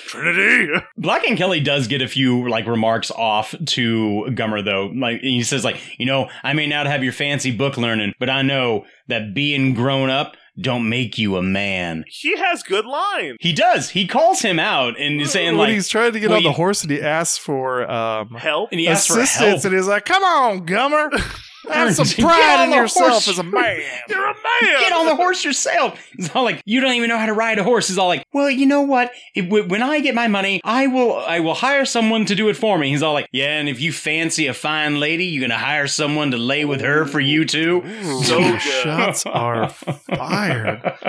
[0.06, 0.68] Trinity.
[0.96, 4.87] Black Hand Kelly does get a few like remarks off to Gummer though.
[4.94, 8.28] Like he says, like you know, I may not have your fancy book learning, but
[8.30, 12.04] I know that being grown up don't make you a man.
[12.09, 13.37] He has good lines.
[13.40, 13.90] He does.
[13.90, 16.42] He calls him out and is saying when like he's trying to get well, on
[16.42, 18.70] the you- horse and he asks for um, Help.
[18.70, 19.64] and he asks for assistance, help.
[19.64, 21.09] and he's like, "Come on, Gummer,
[21.68, 23.29] have some pride in yourself horse.
[23.29, 24.81] as a man." You're a man.
[24.81, 25.99] Get on the horse yourself.
[26.16, 27.88] He's all like, you don't even know how to ride a horse.
[27.88, 29.12] He's all like, well, you know what?
[29.35, 32.57] If, when I get my money, I will, I will hire someone to do it
[32.57, 32.90] for me.
[32.90, 36.31] He's all like, yeah, and if you fancy a fine lady, you're gonna hire someone
[36.31, 37.83] to lay with her for you too.
[38.25, 38.61] So good.
[38.61, 40.83] Shots are fired.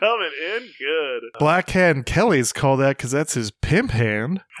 [0.00, 1.22] Coming in good.
[1.38, 4.42] Black Hand Kelly's call that because that's his pimp hand.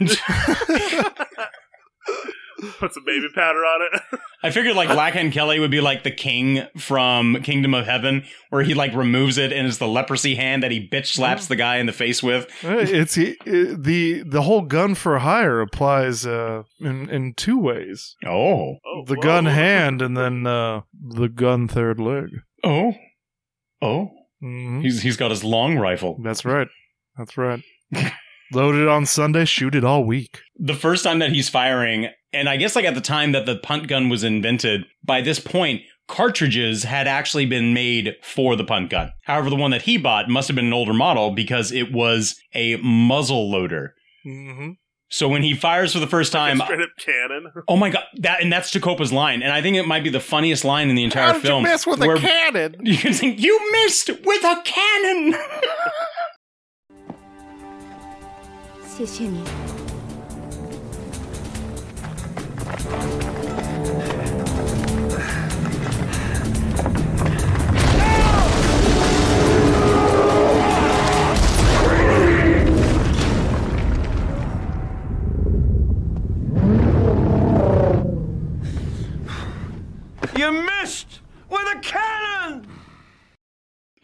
[2.78, 4.20] Put some baby powder on it.
[4.42, 8.62] I figured like Blackhand Kelly would be like the king from Kingdom of Heaven, where
[8.62, 11.76] he like removes it and it's the leprosy hand that he bitch slaps the guy
[11.76, 12.44] in the face with.
[12.64, 18.14] Uh, It's it, the the whole gun for hire applies uh, in in two ways:
[18.24, 19.22] Oh, Oh, the whoa.
[19.22, 22.28] gun hand and then uh, the gun third leg.
[22.64, 22.92] oh,
[23.82, 24.10] oh.
[24.40, 26.18] hmm He's he's got his long rifle.
[26.22, 26.68] That's right.
[27.18, 27.62] That's right.
[28.52, 30.40] Load it on Sunday, shoot it all week.
[30.56, 33.56] the first time that he's firing, and I guess like at the time that the
[33.56, 38.90] punt gun was invented, by this point, cartridges had actually been made for the punt
[38.90, 39.12] gun.
[39.24, 42.40] However, the one that he bought must have been an older model because it was
[42.54, 43.94] a muzzle loader.
[44.24, 44.72] Mm-hmm.
[45.08, 47.52] So when he fires for the first time, straight up cannon.
[47.68, 48.04] Oh my god!
[48.18, 50.96] That and that's Tecopa's line, and I think it might be the funniest line in
[50.96, 51.64] the entire How did film.
[51.64, 52.76] You miss with a cannon.
[52.84, 55.36] You think you missed with a cannon.
[58.96, 59.85] 谢谢你。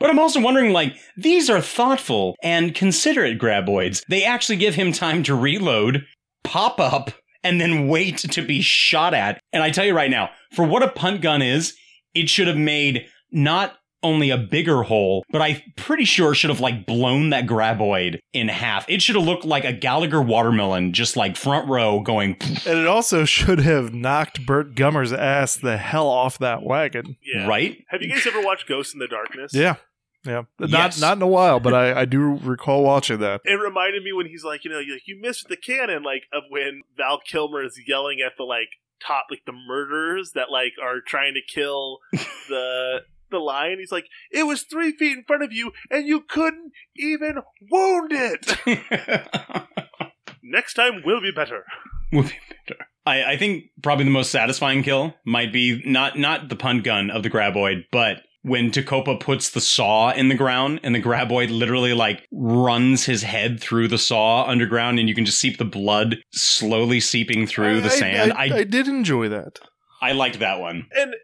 [0.03, 4.03] But I'm also wondering, like, these are thoughtful and considerate graboids.
[4.09, 6.07] They actually give him time to reload,
[6.42, 7.12] pop up,
[7.44, 9.40] and then wait to be shot at.
[9.52, 11.74] And I tell you right now, for what a punt gun is,
[12.14, 16.61] it should have made not only a bigger hole, but I'm pretty sure should have
[16.61, 18.88] like blown that graboid in half.
[18.88, 22.37] It should have looked like a Gallagher watermelon, just like front row going.
[22.64, 27.16] And it also should have knocked Burt Gummer's ass the hell off that wagon.
[27.22, 27.46] Yeah.
[27.46, 27.85] Right?
[27.88, 29.52] Have you guys ever watched Ghost and the Darkness?
[29.52, 29.76] Yeah.
[30.24, 30.42] Yeah.
[30.58, 31.00] Not Yes.
[31.00, 33.40] not in a while, but I, I do recall watching that.
[33.44, 36.44] It reminded me when he's like, you know, you, you missed the cannon, like of
[36.48, 38.68] when Val Kilmer is yelling at the like
[39.04, 41.98] top, like the murderers that like are trying to kill
[42.48, 43.78] the the lion.
[43.80, 47.38] He's like, it was three feet in front of you, and you couldn't even
[47.70, 48.58] wound it.
[50.42, 51.64] Next time will be better.
[52.12, 52.35] Will be
[52.68, 52.80] better.
[53.06, 57.11] I, I think probably the most satisfying kill might be not not the punt gun
[57.11, 61.57] of the graboid, but when Tecopa puts the saw in the ground and the graboid
[61.57, 65.64] literally like runs his head through the saw underground and you can just see the
[65.64, 68.33] blood slowly seeping through the I- sand.
[68.33, 69.61] I, I did enjoy that.
[70.00, 70.88] I liked that one.
[70.92, 71.14] And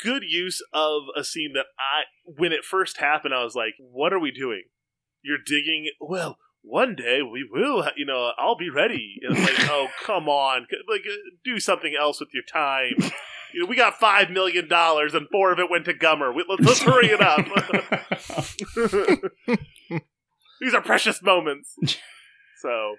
[0.00, 4.12] good use of a scene that I, when it first happened, I was like, what
[4.12, 4.62] are we doing?
[5.22, 9.16] You're digging, well, one day we will, ha- you know, I'll be ready.
[9.22, 10.66] And it's like, oh, come on.
[10.88, 13.10] Like, uh, do something else with your time.
[13.52, 16.34] You know, we got five million dollars and four of it went to Gummer.
[16.34, 17.46] We, let's, let's hurry it up.
[20.60, 21.76] These are precious moments.
[22.60, 22.96] So,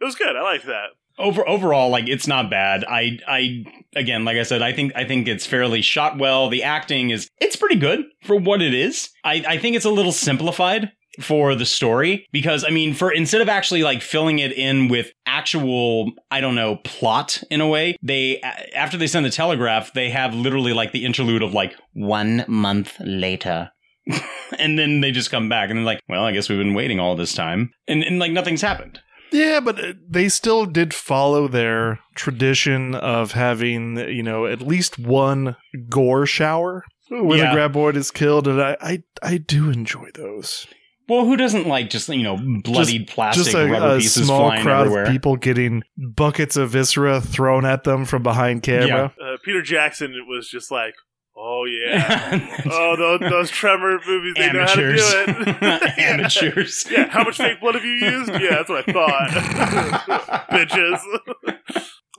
[0.00, 0.36] it was good.
[0.36, 0.90] I liked that.
[1.16, 2.84] Over overall, like it's not bad.
[2.84, 6.48] I I again, like I said, I think I think it's fairly shot well.
[6.48, 9.10] The acting is it's pretty good for what it is.
[9.22, 13.40] I, I think it's a little simplified for the story because I mean, for instead
[13.40, 17.96] of actually like filling it in with actual I don't know plot in a way,
[18.02, 18.40] they
[18.74, 22.94] after they send the telegraph, they have literally like the interlude of like one month
[23.00, 23.70] later.
[24.58, 27.00] and then they just come back and they're like, well, I guess we've been waiting
[27.00, 27.70] all this time.
[27.88, 29.00] And, and like nothing's happened.
[29.32, 34.98] Yeah, but uh, they still did follow their tradition of having, you know, at least
[34.98, 35.56] one
[35.88, 37.52] gore shower when Yeah.
[37.52, 40.66] a graboid is killed, and I, I, I do enjoy those.
[41.08, 44.26] Well, who doesn't like just you know bloodied Just- plastic just a, rubber a pieces
[44.26, 45.04] small flying crowd everywhere?
[45.04, 49.12] of people getting buckets of viscera thrown at them from behind camera.
[49.22, 50.94] Uh, Peter Jackson was just like,
[51.36, 52.58] oh, yeah.
[52.70, 55.54] oh, those, those Tremor movies, they know how to do Amateurs.
[55.62, 55.98] it.
[55.98, 56.84] Amateurs.
[56.90, 58.30] Yeah, how much fake blood have you used?
[58.32, 60.48] Yeah, that's what I thought.
[60.50, 61.00] Bitches.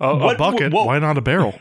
[0.02, 1.58] A, a bucket, what- why not a barrel?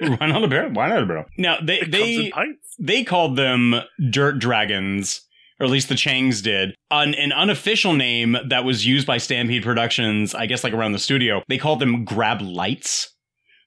[0.00, 0.70] Why not a barrel?
[0.72, 1.24] Why not a barrel?
[1.36, 2.32] Now they It they
[2.78, 3.74] they called them
[4.10, 5.20] dirt dragons,
[5.62, 6.74] or at least the Changs did.
[6.90, 10.98] An, an unofficial name that was used by Stampede Productions, I guess, like around the
[10.98, 13.14] studio, they called them Grab Lights.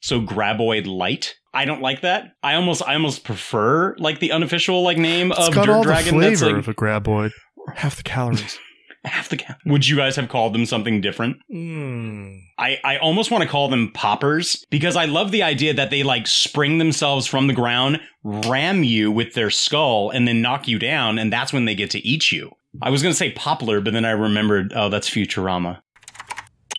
[0.01, 1.36] So Graboid Light.
[1.53, 2.34] I don't like that.
[2.43, 5.84] I almost I almost prefer like the unofficial like name It's of got Dirt all
[5.84, 6.19] the Dragon.
[6.19, 7.31] that's flavor like of a graboid.
[7.75, 8.60] Half the calories.
[9.05, 9.37] Half the.
[9.37, 11.37] ca- Would you guys have called them something different?
[11.53, 12.41] Mm.
[12.57, 16.03] I, I almost want to call them poppers because I love the idea that they
[16.03, 20.79] like spring themselves from the ground, ram you with their skull, and then knock you
[20.79, 22.51] down, and that's when they get to eat you.
[22.81, 25.79] I was going to say poppler, but then I remembered, oh, that's Futurama.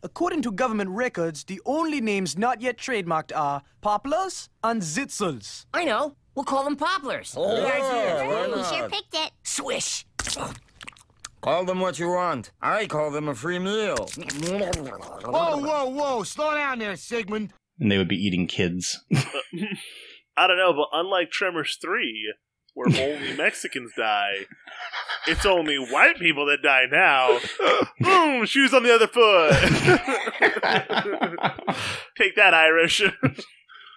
[0.03, 5.67] According to government records, the only names not yet trademarked are Popplers and Zitzels.
[5.75, 6.17] I know.
[6.35, 7.35] We'll call them popplers.
[7.37, 7.79] Oh, why
[8.49, 8.75] You not?
[8.75, 9.31] sure picked it.
[9.43, 10.05] Swish.
[11.47, 12.51] Call them what you want.
[12.61, 14.09] I call them a free meal.
[14.17, 16.25] Whoa, whoa, whoa!
[16.25, 17.53] Slow down there, Sigmund.
[17.79, 19.05] And they would be eating kids.
[20.37, 22.35] I don't know, but unlike Tremors 3,
[22.75, 24.47] where only Mexicans die,
[25.29, 27.39] it's only white people that die now.
[28.01, 28.45] Boom!
[28.45, 29.53] Shoes on the other foot.
[32.19, 33.03] Take that, Irish.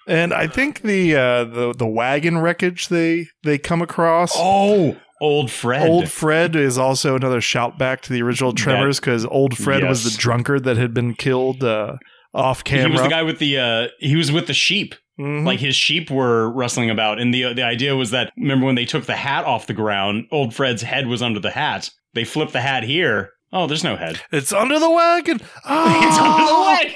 [0.06, 4.34] And I think the uh, the the wagon wreckage they they come across.
[4.36, 5.88] Oh, old Fred.
[5.90, 10.04] Old Fred is also another shout back to the original Tremors because old Fred was
[10.04, 11.98] the drunkard that had been killed uh,
[12.34, 12.88] off camera.
[12.88, 14.96] He was the guy with the uh he was with the sheep.
[15.20, 15.46] Mhm.
[15.46, 18.86] Like his sheep were rustling about and the the idea was that remember when they
[18.86, 21.90] took the hat off the ground, old Fred's head was under the hat.
[22.14, 23.32] They flipped the hat here.
[23.52, 24.22] Oh, there's no head.
[24.32, 25.38] It's under the wagon.
[25.66, 26.96] it's under the wagon.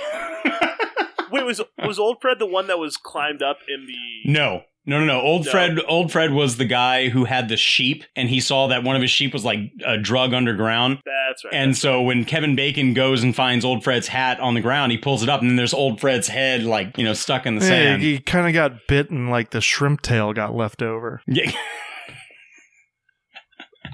[1.32, 4.32] Wait, was was Old Fred the one that was climbed up in the.
[4.32, 4.62] No.
[4.86, 5.22] No, no, no.
[5.22, 5.52] Old No.
[5.52, 8.98] Fred, old Fred was the guy who had the sheep, and he saw that one
[8.98, 11.00] of his sheep was like a drug underground.
[11.06, 11.54] That's right.
[11.54, 14.98] And so when Kevin Bacon goes and finds old Fred's hat on the ground, he
[14.98, 17.62] pulls it up, and then there's old Fred's head, like you know, stuck in the
[17.66, 18.02] Yeah, sand.
[18.02, 21.22] he kind of got bitten, like the shrimp tail got left over.
[21.28, 21.52] Yeah.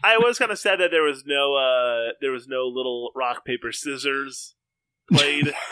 [0.03, 3.43] I was kind of sad that there was no uh there was no little rock
[3.45, 4.55] paper scissors
[5.11, 5.53] played.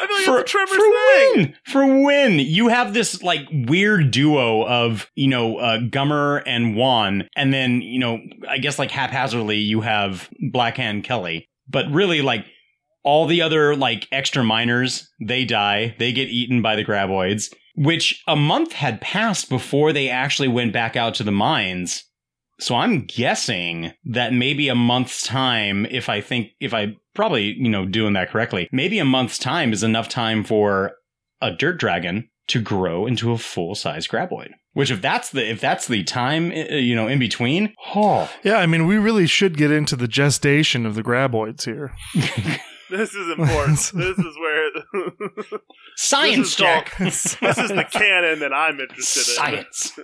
[0.00, 1.34] You I feel like for, it's a Tremors for thing.
[1.34, 6.76] win for win you have this like weird duo of you know uh, gummer and
[6.76, 11.48] juan and then you know i guess like haphazardly you have blackhand kelly.
[11.70, 12.46] But really like
[13.02, 15.94] all the other like extra miners they die.
[15.98, 20.72] They get eaten by the graboids which a month had passed before they actually went
[20.72, 22.04] back out to the mines
[22.60, 27.68] so I'm guessing that maybe a month's time, if I think, if I probably, you
[27.68, 30.92] know, doing that correctly, maybe a month's time is enough time for
[31.40, 34.50] a dirt dragon to grow into a full size graboid.
[34.72, 38.58] Which, if that's the if that's the time, uh, you know, in between, oh, Yeah,
[38.58, 41.94] I mean, we really should get into the gestation of the graboids here.
[42.90, 43.78] This is important.
[43.94, 44.70] this is where
[45.96, 46.96] Science, this Jack.
[46.98, 49.34] this is the canon that I'm interested in.
[49.34, 49.98] Science.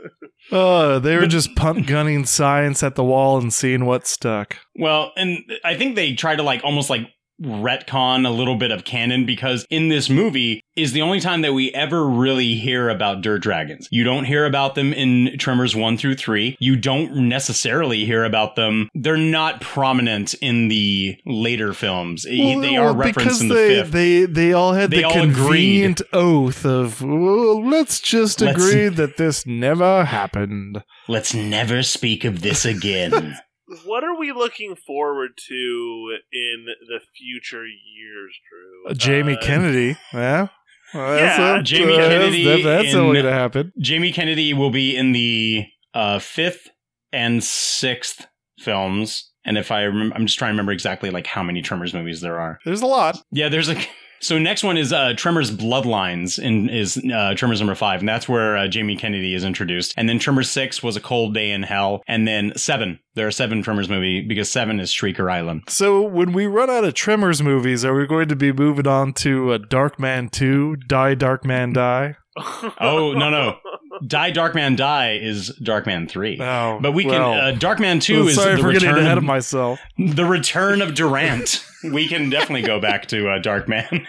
[0.51, 4.59] Uh, they were just punt gunning science at the wall and seeing what stuck.
[4.77, 7.09] Well, and I think they try to like almost like
[7.43, 11.53] retcon a little bit of canon because in this movie is the only time that
[11.53, 13.89] we ever really hear about dirt dragons.
[13.91, 16.57] You don't hear about them in Tremors 1 through 3.
[16.59, 18.89] You don't necessarily hear about them.
[18.95, 22.27] They're not prominent in the later films.
[22.29, 23.93] Well, they are well, referenced in the they, fifth.
[23.93, 28.89] They they all had They the all convenient oath of well, let's just Let's- agree
[28.89, 30.83] that this never happened.
[31.09, 33.37] Let's never speak of this again.
[33.85, 38.91] What are we looking forward to in the future years, Drew?
[38.91, 40.49] Uh, Jamie Uh, Kennedy, yeah.
[40.93, 42.45] Well, Yeah, that's- Jamie that's- Kennedy.
[42.45, 43.73] that- that's in- only gonna happen.
[43.79, 46.69] Jamie Kennedy will be in the uh, fifth
[47.13, 48.27] and sixth
[48.61, 49.31] films.
[49.45, 52.21] And if I remember, I'm just trying to remember exactly like how many Tremors movies
[52.21, 52.59] there are.
[52.65, 53.19] There's a lot.
[53.31, 53.77] Yeah, there's a.
[54.25, 58.27] So next one is uh, Tremors Bloodlines in is uh, Tremors number five, and that's
[58.27, 59.93] where uh, Jamie Kennedy is introduced.
[59.99, 63.01] And then Tremors six was a Cold Day in Hell, and then seven.
[63.17, 65.65] There are seven Tremors movie because seven is Shrieker Island.
[65.69, 69.13] So when we run out of Tremors movies, are we going to be moving on
[69.15, 72.17] to uh, Darkman Two, Die Dark Man Die?
[72.37, 73.59] Oh no no,
[74.07, 76.39] Die Darkman Die is Darkman three.
[76.41, 77.33] Oh, but we can well.
[77.33, 79.79] uh, Darkman two Well, is sorry the for getting return ahead of myself.
[79.99, 81.65] The return of Durant.
[81.93, 84.05] we can definitely go back to uh, Darkman.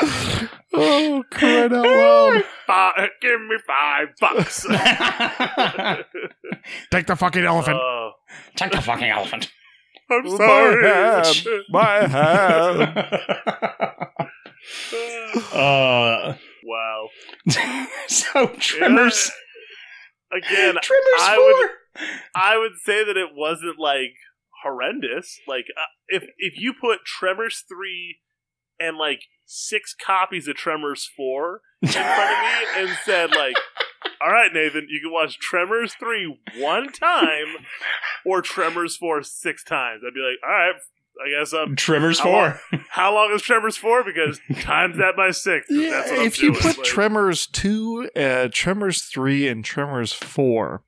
[0.80, 2.44] Oh, crying out loud!
[2.66, 4.62] Five, give me five bucks.
[6.92, 7.78] Take the fucking elephant.
[7.82, 8.12] Oh,
[8.54, 9.50] Take the fucking elephant.
[10.10, 10.84] I'm My sorry.
[10.86, 12.82] hand, my hand.
[15.52, 16.34] uh,
[16.64, 17.08] wow.
[18.08, 19.30] so Tremors.
[20.30, 21.44] Again, Tremors I 4.
[21.46, 21.70] would
[22.34, 24.14] I would say that it wasn't like
[24.62, 25.40] horrendous.
[25.46, 28.18] Like uh, if if you put Tremors three
[28.78, 33.56] and like six copies of Tremors four in front of me and said like,
[34.22, 37.64] "All right, Nathan, you can watch Tremors three one time
[38.24, 40.74] or Tremors four six times," I'd be like, "All right."
[41.24, 42.80] I guess um, Tremors how long- 4.
[42.90, 44.04] How long is Tremors four?
[44.04, 45.66] Because times that by six.
[45.68, 46.62] that's what I'm if you doing.
[46.62, 50.82] put Like- Tremors 2, uh, Tremors 3, and Tremors 4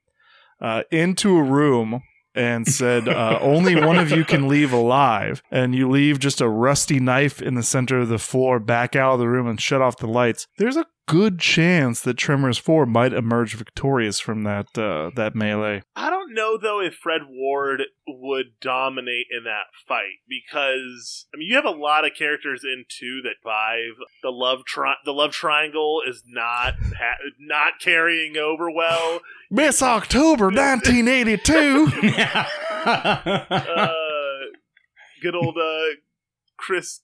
[0.61, 2.01] uh, into a room
[2.33, 6.47] and said uh, only one of you can leave alive, and you leave just a
[6.47, 9.81] rusty knife in the center of the floor, back out of the room, and shut
[9.81, 14.77] off the lights, there's a good chance that Tremors 4 might emerge victorious from that
[14.77, 15.83] uh, that melee.
[15.93, 21.49] I don't know though if Fred Ward would dominate in that fight because I mean
[21.49, 23.95] you have a lot of characters in two that vibe.
[24.23, 29.19] The love tri- the love triangle is not ha- not carrying over well.
[29.49, 31.87] Miss October 1982.
[32.85, 33.87] uh,
[35.21, 35.95] good old uh,
[36.57, 37.01] Chris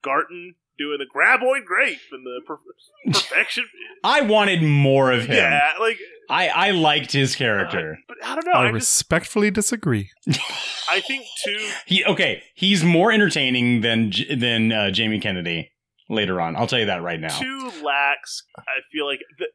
[0.00, 2.58] Gartin doing the graboid grape and the per-
[3.06, 3.64] perfection.
[4.04, 5.36] I wanted more of him.
[5.36, 5.98] Yeah, like
[6.28, 7.98] I, I liked his character.
[8.08, 8.52] but I don't know.
[8.52, 10.10] I I, just respectfully disagree.
[10.90, 11.58] I think too.
[11.86, 12.42] He okay.
[12.54, 15.70] He's more entertaining than than uh, Jamie Kennedy
[16.08, 16.56] later on.
[16.56, 17.38] I'll tell you that right now.
[17.38, 18.42] Two lacks.
[18.58, 19.46] I feel like the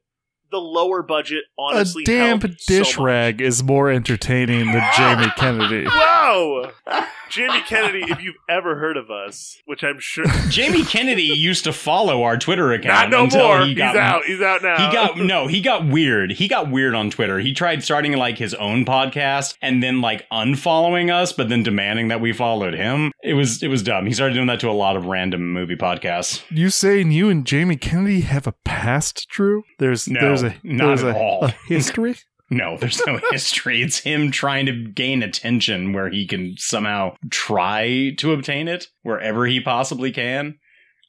[0.51, 3.05] the lower budget honestly a damp helped dish so much.
[3.05, 5.85] rag is more entertaining than Jamie Kennedy.
[5.89, 6.71] Whoa,
[7.29, 11.73] Jamie Kennedy, if you've ever heard of us, which I'm sure Jamie Kennedy used to
[11.73, 13.09] follow our Twitter account.
[13.11, 13.65] not no until more.
[13.65, 14.23] He got, He's out.
[14.25, 14.87] He's out now.
[14.87, 15.47] He got no.
[15.47, 16.31] He got weird.
[16.31, 17.39] He got weird on Twitter.
[17.39, 22.07] He tried starting like his own podcast and then like unfollowing us, but then demanding
[22.07, 23.11] that we followed him.
[23.23, 24.05] It was it was dumb.
[24.05, 26.43] He started doing that to a lot of random movie podcasts.
[26.49, 29.63] You saying you and Jamie Kennedy have a past, Drew?
[29.79, 31.45] There's No, there's a not there's at a, all.
[31.45, 32.15] a history.
[32.49, 33.81] No, there's no history.
[33.81, 39.45] It's him trying to gain attention where he can somehow try to obtain it wherever
[39.45, 40.57] he possibly can.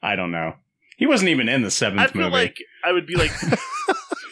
[0.03, 0.55] I don't know.
[0.97, 2.33] He wasn't even in the seventh I feel movie.
[2.33, 3.31] like I would be like,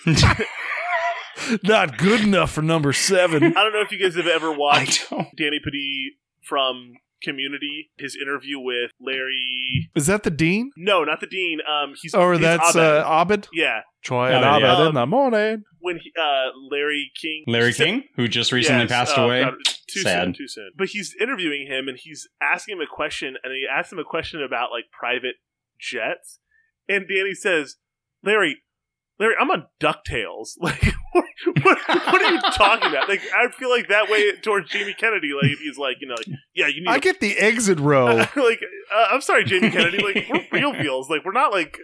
[1.63, 3.45] Not good enough for number seven.
[3.45, 6.07] I don't know if you guys have ever watched Danny Pudi
[6.43, 9.91] from Community, his interview with Larry.
[9.95, 10.71] Is that the dean?
[10.77, 11.61] No, not the dean.
[11.69, 12.83] Um, he's Or he's that's Abed.
[12.83, 13.49] uh, Abed?
[13.53, 14.89] Yeah, Troy Oh, and Abed yeah.
[14.89, 15.65] in the morning.
[15.81, 19.45] when he, uh, Larry King, Larry said- King, who just recently Yes, passed oh, away.
[19.45, 19.55] God,
[19.89, 20.25] too Sad.
[20.25, 20.71] soon, too soon.
[20.77, 24.05] But he's interviewing him, and he's asking him a question, and he asks him a
[24.05, 25.37] question about like private
[25.81, 26.41] jets,
[26.89, 27.77] and Danny says,
[28.25, 28.63] "Larry,
[29.21, 30.51] Larry, I'm on Ducktales.
[30.61, 30.83] Like,
[31.17, 33.09] what, what, what are you talking about?
[33.09, 35.31] Like, I feel like that way towards Jamie Kennedy.
[35.35, 36.89] Like, if he's like, you know, like, yeah, you need.
[36.89, 38.07] I a- get the exit row.
[38.37, 38.61] like,
[38.95, 39.99] uh, I'm sorry, Jamie Kennedy.
[40.03, 41.09] Like, we're real feels.
[41.11, 41.79] Like, we're not like,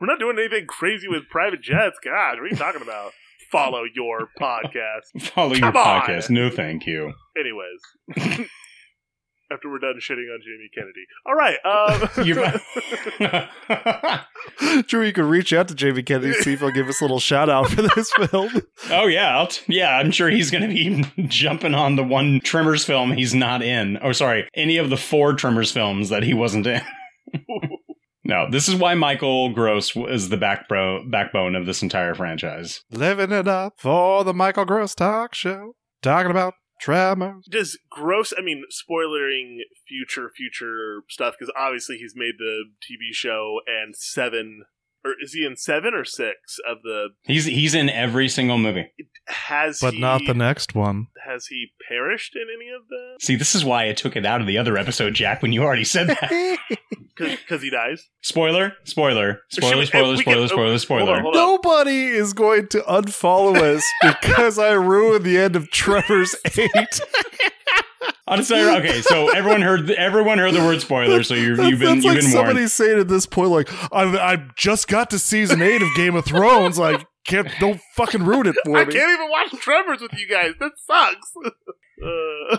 [0.00, 1.98] we're not doing anything crazy with private jets.
[2.04, 3.12] Gosh, what are you talking about?
[3.50, 5.22] Follow your podcast.
[5.34, 5.72] Follow your on.
[5.72, 6.28] podcast.
[6.30, 7.14] No, thank you.
[7.36, 8.48] Anyways,
[9.50, 11.06] after we're done shitting on Jamie Kennedy.
[11.26, 11.58] All right.
[11.64, 12.08] Um,
[14.86, 17.20] Drew, you can reach out to Jamie Kennedy see if he'll give us a little
[17.20, 18.50] shout out for this film.
[18.90, 19.98] Oh yeah, I'll t- yeah.
[19.98, 23.98] I'm sure he's going to be jumping on the one Tremors film he's not in.
[24.02, 26.80] Oh, sorry, any of the four Tremors films that he wasn't in.
[28.24, 32.82] no, this is why Michael Gross is the backbone backbone of this entire franchise.
[32.90, 35.74] Living it up for the Michael Gross Talk Show.
[36.02, 37.46] Talking about Tremors.
[37.50, 38.32] does gross?
[38.36, 44.64] I mean, spoilering future future stuff because obviously he's made the TV show and seven,
[45.04, 47.08] or is he in seven or six of the?
[47.24, 48.92] He's he's in every single movie.
[49.26, 51.08] Has But he, not the next one.
[51.26, 53.16] Has he perished in any of them?
[53.20, 55.42] See, this is why I took it out of the other episode, Jack.
[55.42, 56.58] When you already said that.
[57.18, 58.08] Because he dies.
[58.22, 61.04] spoiler, spoiler, spoiler, Should we- spoiler, spoiler, can- spoiler, spoiler.
[61.06, 61.40] hold on, hold on.
[61.42, 67.00] Nobody is going to unfollow us because I ruined the end of Trevor's 8.
[68.26, 71.78] I'll just say, okay, so everyone heard everyone heard the word spoiler, so you've, you've
[71.78, 72.70] been That's you've like been somebody warned.
[72.70, 74.02] saying at this point, like, I,
[74.32, 76.78] I just got to season 8 of Game of Thrones.
[76.78, 78.94] Like, can't, don't fucking ruin it for I me.
[78.94, 80.52] I can't even watch Tremors with you guys.
[80.60, 81.32] That sucks.
[82.04, 82.58] Uh,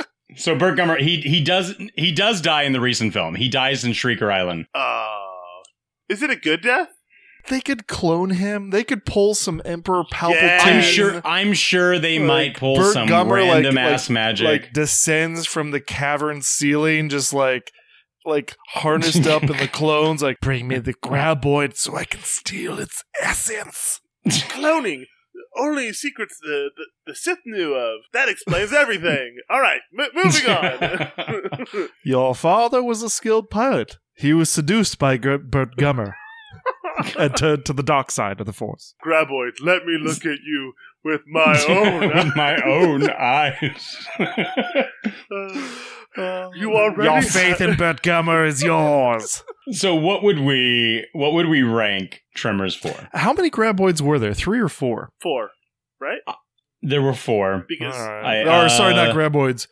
[0.36, 3.34] So Bert Gummer, he he does he does die in the recent film.
[3.34, 4.66] He dies in Shrieker Island.
[4.74, 5.14] uh,
[6.08, 6.88] is it a good death?
[7.48, 8.70] They could clone him.
[8.70, 10.34] They could pull some Emperor Palpatine.
[10.42, 10.60] Yeah.
[10.64, 14.10] I'm sure I'm sure they Like, might pull Burt some Gummer, like- random like- ass
[14.10, 14.46] magic.
[14.46, 17.70] Like descends from the cavern ceiling, just like
[18.26, 20.22] like harnessed up in the clones.
[20.22, 24.00] Like, bring me the graboid so I can steal its essence.
[24.26, 25.04] Cloning.
[25.58, 28.00] Only secrets the, the, the Sith knew of.
[28.12, 29.36] That explains everything.
[29.50, 31.88] All right, m- moving on.
[32.04, 33.96] Your father was a skilled pilot.
[34.14, 36.12] He was seduced by Gr- Burt Gummer
[37.18, 38.94] and turned to the dark side of the Force.
[39.04, 40.72] Graboid, let me look at you
[41.04, 42.08] with my own.
[42.08, 44.06] With my own eyes.
[46.54, 49.42] You already Your faith in Burt Gummer is yours.
[49.72, 53.08] so what would we what would we rank Tremors for?
[53.12, 54.34] How many graboids were there?
[54.34, 55.10] Three or four?
[55.20, 55.50] four,
[56.00, 56.20] right?
[56.82, 57.64] There were four.
[57.68, 59.66] Because I- or sorry, not uh, graboids.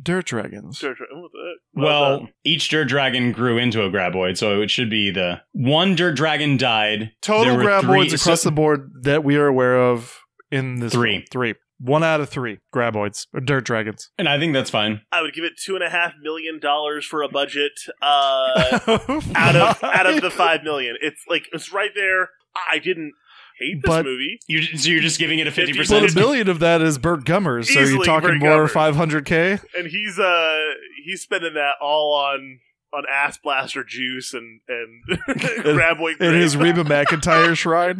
[0.00, 0.76] Dirt dragons.
[0.78, 1.06] Sure, sure.
[1.12, 2.28] Oh, that- Well, done.
[2.44, 6.56] each dirt dragon grew into a graboid, so it should be the one dirt dragon
[6.56, 7.10] died.
[7.20, 10.16] Total graboids three- across so- the board that we are aware of
[10.52, 11.12] in this Three.
[11.14, 11.24] film.
[11.32, 11.54] Three.
[11.80, 14.10] One out of three graboids or dirt dragons.
[14.18, 15.02] and I think that's fine.
[15.12, 17.72] I would give it two and a half million dollars for a budget.
[18.02, 18.78] Uh,
[19.36, 22.30] out of out of the five million, it's like it's right there.
[22.72, 23.12] I didn't
[23.60, 24.38] hate this But- movie.
[24.48, 26.10] You so you're just giving it a fifty Well, percent.
[26.12, 28.94] a million of that is Burt Gummers, so you're Easily talking Burt more Gummer.
[28.94, 29.62] 500k.
[29.76, 30.58] and he's uh
[31.04, 32.58] he's spending that all on
[32.92, 35.18] on ass blaster juice and and
[35.62, 36.76] graboid in his grape.
[36.76, 37.98] Reba McEntire shrine.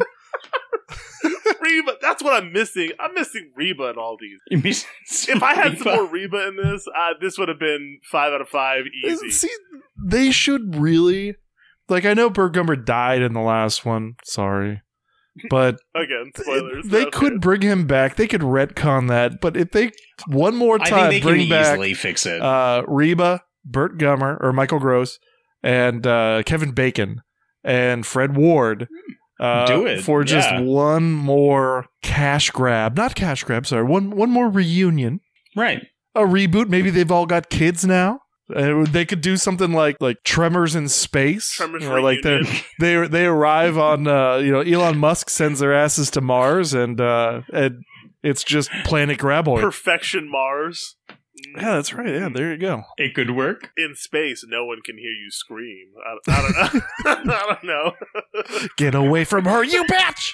[1.69, 1.97] Reba.
[2.01, 2.91] That's what I'm missing.
[2.99, 4.39] I'm missing Reba in all these.
[4.49, 4.85] You miss-
[5.29, 8.41] If I had some more Reba in this, uh, this would have been five out
[8.41, 9.29] of five easy.
[9.31, 9.49] See,
[10.03, 11.35] they should really
[11.87, 12.05] like.
[12.05, 14.15] I know Burt Gummer died in the last one.
[14.23, 14.81] Sorry,
[15.49, 16.85] but Again, spoilers.
[16.87, 17.11] they Okay.
[17.11, 18.15] could bring him back.
[18.15, 19.41] They could retcon that.
[19.41, 19.91] But if they
[20.27, 22.41] one more I time think they bring can back easily fix it.
[22.41, 25.19] uh, Reba, Burt Gummer, or Michael Gross,
[25.63, 27.21] and uh, Kevin Bacon
[27.63, 28.87] and Fred Ward.
[29.39, 30.61] Uh, Do it, for just yeah.
[30.61, 33.65] one more cash grab, not cash grab.
[33.65, 35.21] Sorry, one one more reunion,
[35.55, 35.81] right.
[36.13, 36.67] a reboot.
[36.67, 38.19] Maybe they've all got kids now.
[38.53, 41.51] Uh, they could do something like like Tremors in space.
[41.51, 42.41] Tremors You know, like they
[42.79, 46.99] they they arrive on uh, you know Elon Musk sends their asses to Mars and
[46.99, 47.83] uh, and
[48.23, 49.61] it's just planet Graboid.
[49.61, 50.95] Perfection Mars.
[51.55, 52.13] Yeah, that's right.
[52.13, 52.83] Yeah, there you go.
[52.97, 53.71] It could work.
[53.77, 55.87] In space, no one can hear you scream.
[56.05, 56.81] I, I don't know.
[57.05, 57.93] I don't know.
[58.77, 60.33] Get away from her, you bitch!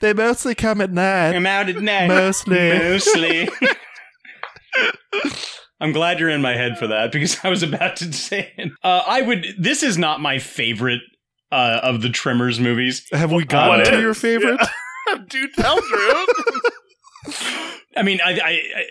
[0.00, 1.34] they mostly come at night.
[1.34, 2.08] I'm out at night.
[2.08, 2.68] Mostly.
[2.70, 3.48] Mostly.
[5.80, 8.72] I'm glad you're in my head for that because I was about to say it.
[8.84, 9.46] Uh, I would.
[9.58, 11.00] This is not my favorite
[11.50, 13.06] uh, of the Tremors movies.
[13.12, 14.60] Have we gotten What to your favorite?
[15.28, 16.24] Dude, tell Drew.
[17.96, 18.84] I mean, I, I, I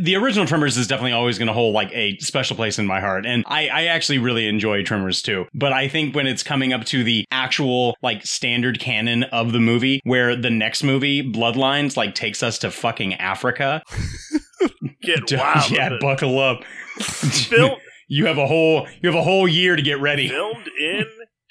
[0.00, 2.98] the original Tremors is definitely always going to hold like a special place in my
[3.00, 5.44] heart, and I, I actually really enjoy Tremors too.
[5.52, 9.60] But I think when it's coming up to the actual like standard canon of the
[9.60, 13.82] movie, where the next movie Bloodlines like takes us to fucking Africa,
[15.02, 15.70] Get wild.
[15.70, 16.64] yeah, buckle up.
[16.98, 17.76] Film-
[18.08, 20.28] you have a whole you have a whole year to get ready.
[20.28, 21.04] filmed in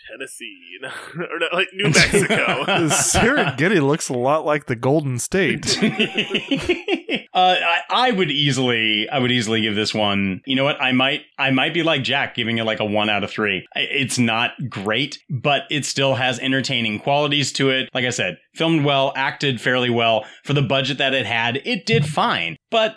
[0.10, 2.36] Tennessee, or no, like New Mexico.
[2.88, 5.78] Serengeti looks a lot like the Golden State.
[7.36, 10.42] Uh, I, I would easily, I would easily give this one.
[10.46, 10.82] You know what?
[10.82, 13.68] I might, I might be like Jack, giving it like a one out of three.
[13.76, 17.90] It's not great, but it still has entertaining qualities to it.
[17.94, 21.62] Like I said, filmed well, acted fairly well for the budget that it had.
[21.66, 22.96] It did fine, but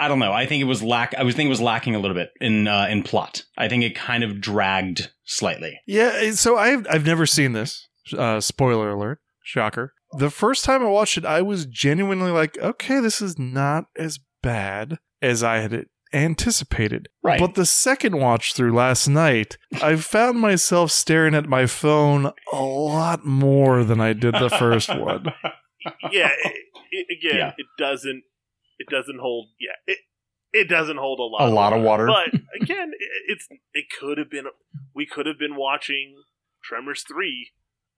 [0.00, 0.32] I don't know.
[0.32, 1.14] I think it was lack.
[1.16, 3.44] I was thinking it was lacking a little bit in uh, in plot.
[3.56, 5.78] I think it kind of dragged slightly.
[5.86, 7.86] Yeah, so I've I've never seen this.
[8.16, 9.92] Uh, spoiler alert, shocker.
[10.18, 14.18] The first time I watched it, I was genuinely like, okay, this is not as
[14.42, 17.08] bad as I had anticipated.
[17.22, 17.38] Right.
[17.38, 22.62] But the second watch through last night, I found myself staring at my phone a
[22.62, 25.26] lot more than I did the first one.
[26.10, 26.52] yeah, it,
[26.90, 27.52] it, again, Yeah.
[27.56, 28.24] it doesn't.
[28.80, 29.48] It doesn't hold.
[29.60, 29.98] Yeah, it
[30.52, 31.48] it doesn't hold a lot.
[31.48, 32.06] A lot of water.
[32.06, 34.46] But again, it, it's it could have been.
[34.94, 36.16] We could have been watching
[36.64, 37.50] Tremors three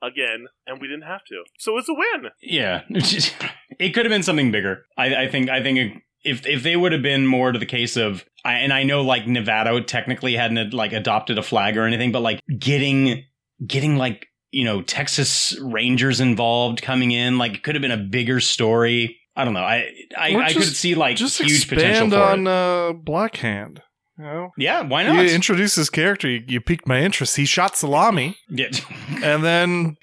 [0.02, 1.44] again, and we didn't have to.
[1.58, 2.30] So it's a win.
[2.42, 4.84] Yeah, it could have been something bigger.
[4.98, 5.48] I, I think.
[5.48, 8.72] I think if if they would have been more to the case of, I, and
[8.72, 13.24] I know like Nevada technically hadn't like adopted a flag or anything, but like getting
[13.64, 17.96] getting like you know Texas Rangers involved coming in, like it could have been a
[17.96, 19.18] bigger story.
[19.36, 19.60] I don't know.
[19.60, 23.78] I I, I could see like just huge potential expand for on uh, Blackhand.
[24.18, 24.50] You know?
[24.58, 25.24] Yeah, why not?
[25.24, 27.36] You introduce this character, you, you piqued my interest.
[27.36, 28.68] He shot salami Yeah,
[29.22, 29.96] and then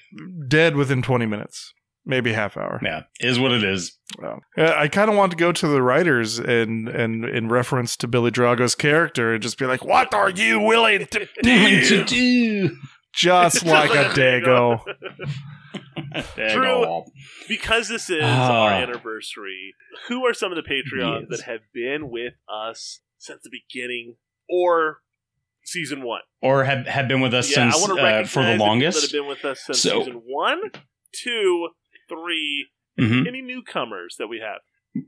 [0.48, 1.72] dead within 20 minutes,
[2.04, 2.80] maybe half hour.
[2.82, 3.96] yeah, is what it is.
[4.18, 8.08] Well, I kind of want to go to the writers and and in reference to
[8.08, 12.76] Billy Drago's character and just be like, "What are you willing to do?" to do.
[13.14, 14.80] Just like a dago.
[16.52, 17.04] Drew,
[17.48, 18.64] because this is Ah.
[18.64, 19.74] our anniversary,
[20.08, 21.38] who are some of the Patreons Yes.
[21.40, 24.16] that have been with us since the beginning
[24.48, 25.02] or
[25.62, 26.22] season one?
[26.42, 29.00] Or have have been with us yeah, I since want to uh, for the longest.
[29.00, 30.70] that have been with us since So- season one,
[31.12, 31.68] two,
[32.08, 32.68] three.
[32.98, 33.26] Mhm.
[33.26, 34.60] Any newcomers that we have?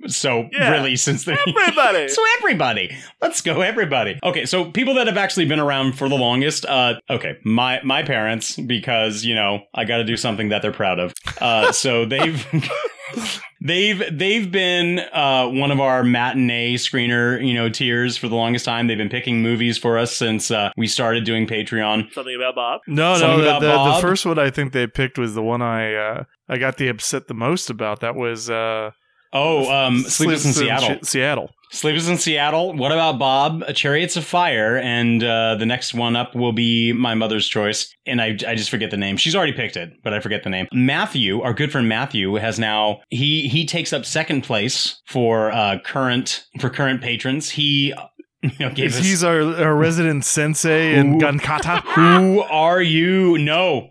[0.06, 0.70] So Yeah.
[0.70, 2.08] really, since the Everybody.
[2.08, 4.18] so everybody, let's go everybody.
[4.22, 6.64] Okay, so people that have actually been around for the longest.
[6.66, 10.72] Uh, okay, my my parents because you know I got to do something that they're
[10.72, 11.12] proud of.
[11.40, 12.46] Uh, so they've.
[13.64, 18.64] They've they've been uh, one of our matinee screener you know tiers for the longest
[18.64, 18.88] time.
[18.88, 22.12] They've been picking movies for us since uh, we started doing Patreon.
[22.12, 22.80] Something about Bob?
[22.88, 25.42] No, Something no, the, about the, the first one I think they picked was the
[25.42, 28.00] one I uh, I got the upset the most about.
[28.00, 28.90] That was uh,
[29.32, 30.96] Oh, um, Sleepless in Seattle.
[30.96, 31.50] Ch- Seattle.
[31.70, 32.74] Sleepless in Seattle.
[32.74, 33.64] What about Bob?
[33.74, 38.20] Chariots of Fire, and uh, the next one up will be my mother's choice, and
[38.20, 39.16] I, I just forget the name.
[39.16, 40.66] She's already picked it, but I forget the name.
[40.70, 45.78] Matthew, our good friend Matthew, has now he he takes up second place for uh,
[45.82, 47.48] current for current patrons.
[47.48, 47.94] He
[48.42, 51.18] you know gave us He's our, our resident sensei in Ooh.
[51.24, 51.80] Gunkata.
[51.94, 53.38] who are you?
[53.38, 53.88] No,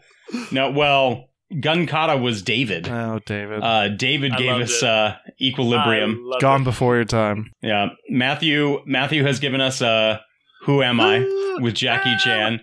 [0.52, 0.70] no.
[0.70, 2.88] Well, Gunkata was David.
[2.90, 3.62] Oh, David.
[3.64, 6.30] Uh, David I gave us uh, Equilibrium.
[6.40, 6.66] Gone it.
[6.66, 7.52] before your time.
[7.62, 8.80] Yeah, Matthew.
[8.86, 10.20] Matthew has given us uh,
[10.66, 11.20] "Who Am I"
[11.62, 12.62] with Jackie Chan.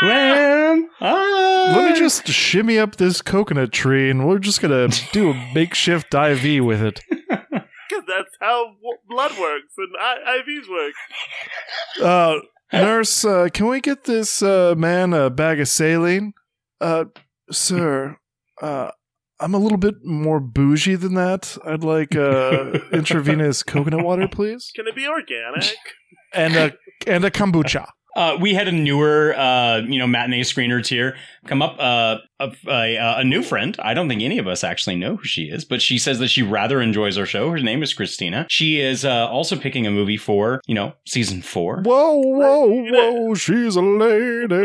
[0.00, 1.72] Who am I?
[1.76, 5.34] Let me just shimmy up this coconut tree and we're just going to do a
[5.54, 7.00] makeshift IV with it.
[7.90, 10.94] Because that's how w- blood works and I- IVs work.
[12.00, 12.36] Uh,
[12.72, 16.32] nurse, uh, can we get this uh, man a bag of saline?
[16.80, 17.06] Uh,
[17.50, 18.16] sir,
[18.60, 18.90] uh,
[19.40, 21.56] I'm a little bit more bougie than that.
[21.64, 25.76] I'd like uh, intravenous coconut water, please, Can it be organic?
[26.34, 26.72] and a
[27.06, 27.86] and a kombucha.
[28.16, 31.76] Uh, we had a newer, uh, you know, matinee screener tier come up.
[31.78, 33.76] Uh, a, a, a new friend.
[33.78, 36.28] I don't think any of us actually know who she is, but she says that
[36.28, 37.50] she rather enjoys our show.
[37.50, 38.46] Her name is Christina.
[38.50, 41.82] She is uh, also picking a movie for, you know, season four.
[41.82, 43.34] Whoa, whoa, whoa!
[43.34, 44.56] She's a lady.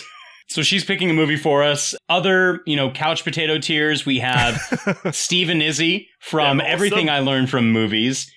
[0.48, 1.94] So she's picking a movie for us.
[2.08, 4.06] Other, you know, couch potato tiers.
[4.06, 4.60] We have
[5.12, 6.72] Steve and Izzy from Yeah, awesome.
[6.72, 8.30] Everything I Learned from Movies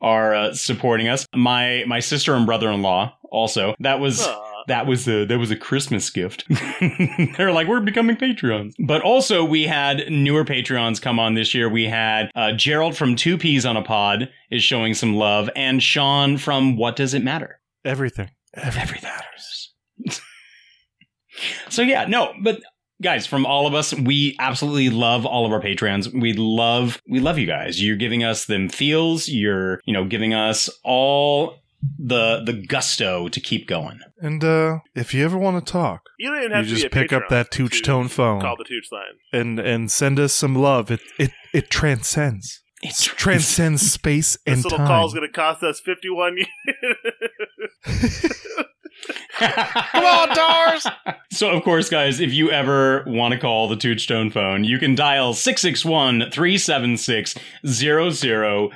[0.00, 1.26] are uh, supporting us.
[1.34, 3.74] My my sister and brother in law also.
[3.80, 4.26] That was.
[4.26, 4.50] Aw.
[4.66, 6.46] That was a that was a Christmas gift.
[7.36, 11.68] They're like we're becoming Patreons, but also we had newer Patreons come on this year.
[11.68, 15.82] We had uh, Gerald from Two Peas on a Pod is showing some love, and
[15.82, 17.60] Sean from What Does It Matter?
[17.84, 18.30] Everything.
[18.54, 19.74] Everything matters.
[21.68, 22.60] so yeah, no, but
[23.02, 26.08] guys, from all of us, we absolutely love all of our patrons.
[26.12, 27.82] We love we love you guys.
[27.82, 29.28] You're giving us them feels.
[29.28, 31.56] You're you know giving us all
[31.98, 34.00] the the gusto to keep going.
[34.20, 36.92] And uh, if you ever want to talk, You don't even have you to just
[36.92, 39.18] be a pick up that Tooch to Tone phone Call the Tooch line.
[39.32, 40.90] and and send us some love.
[40.90, 42.62] It it it transcends.
[42.82, 44.86] It transcends space and This little time.
[44.86, 46.46] call is going to cost us 51 years.
[49.38, 50.86] Come on, Dars.
[51.30, 54.94] So, of course, guys, if you ever want to call the Tootstone phone, you can
[54.94, 57.34] dial 661 376
[57.66, 58.72] 0030.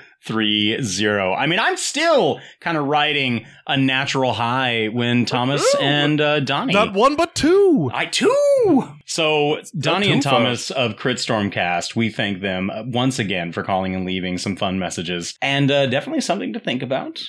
[1.21, 6.73] I mean, I'm still kind of riding a natural high when Thomas and uh, Donnie.
[6.73, 7.93] Not one, but two.
[7.95, 8.89] I two.
[9.07, 10.21] So Donnie and.
[10.21, 14.57] Thomas of Crit Stormcast, we thank them uh, once again for calling and leaving some
[14.57, 17.23] fun messages, and uh, definitely something to think about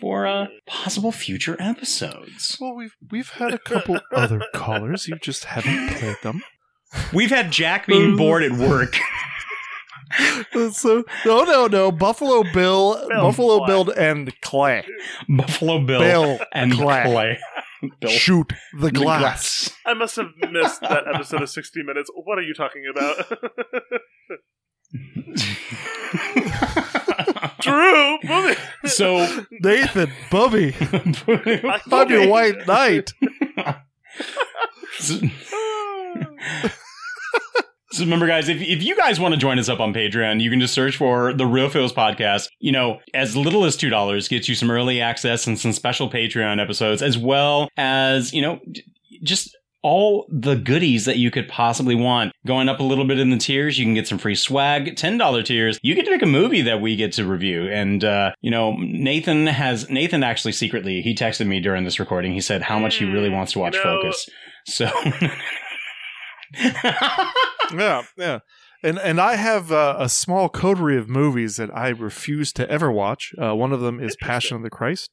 [0.00, 2.56] for uh, possible future episodes.
[2.60, 5.06] Well, we've we've had a couple other callers.
[5.08, 6.42] You just haven't played them.
[7.12, 8.96] We've had Jack being bored at work.
[10.72, 11.92] so no, no, no.
[11.92, 14.84] Buffalo Bill, Buffalo Bill, and Clay.
[15.28, 17.02] Buffalo Bill, Bill and Clay.
[17.04, 17.38] Clay.
[18.00, 18.10] Bill.
[18.10, 19.70] Shoot the The glass.
[19.84, 22.10] I must have missed that episode of 60 Minutes.
[22.14, 23.26] What are you talking about?
[27.66, 28.88] Drew, move it.
[28.88, 30.74] So Nathan, Bubby,
[31.92, 33.12] I'm your white knight.
[34.98, 35.18] So,
[37.90, 40.50] so remember, guys, if, if you guys want to join us up on Patreon, you
[40.50, 42.48] can just search for the Real Feels Podcast.
[42.60, 46.10] You know, as little as two dollars gets you some early access and some special
[46.10, 48.60] Patreon episodes, as well as you know,
[49.22, 49.56] just
[49.86, 52.32] all the goodies that you could possibly want.
[52.44, 54.96] Going up a little bit in the tiers, you can get some free swag.
[54.96, 57.68] Ten dollar tiers, you get to pick a movie that we get to review.
[57.70, 62.32] And uh, you know, Nathan has Nathan actually secretly he texted me during this recording.
[62.32, 64.28] He said how much he really wants to watch you know- Focus.
[64.66, 64.90] So.
[67.72, 68.38] yeah, yeah.
[68.82, 72.90] And and I have uh, a small coterie of movies that I refuse to ever
[72.90, 73.32] watch.
[73.40, 75.10] Uh, one of them is Passion of the Christ.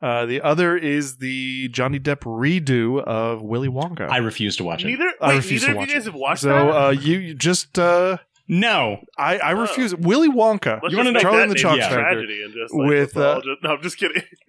[0.00, 4.08] Uh, the other is the Johnny Depp redo of Willy Wonka.
[4.08, 4.88] I refuse to watch it.
[4.88, 6.10] Neither, I wait, refuse neither to of watch you guys it.
[6.12, 6.70] have watched so that?
[6.86, 8.98] uh, you you just uh, no.
[9.18, 9.94] I I refuse.
[9.96, 10.80] Willy Wonka.
[10.82, 12.42] Let's You wanna just know- make Charlie that and the name Chocolate a Factory tragedy
[12.44, 14.22] and just like, with let's uh, just- no, I'm just kidding.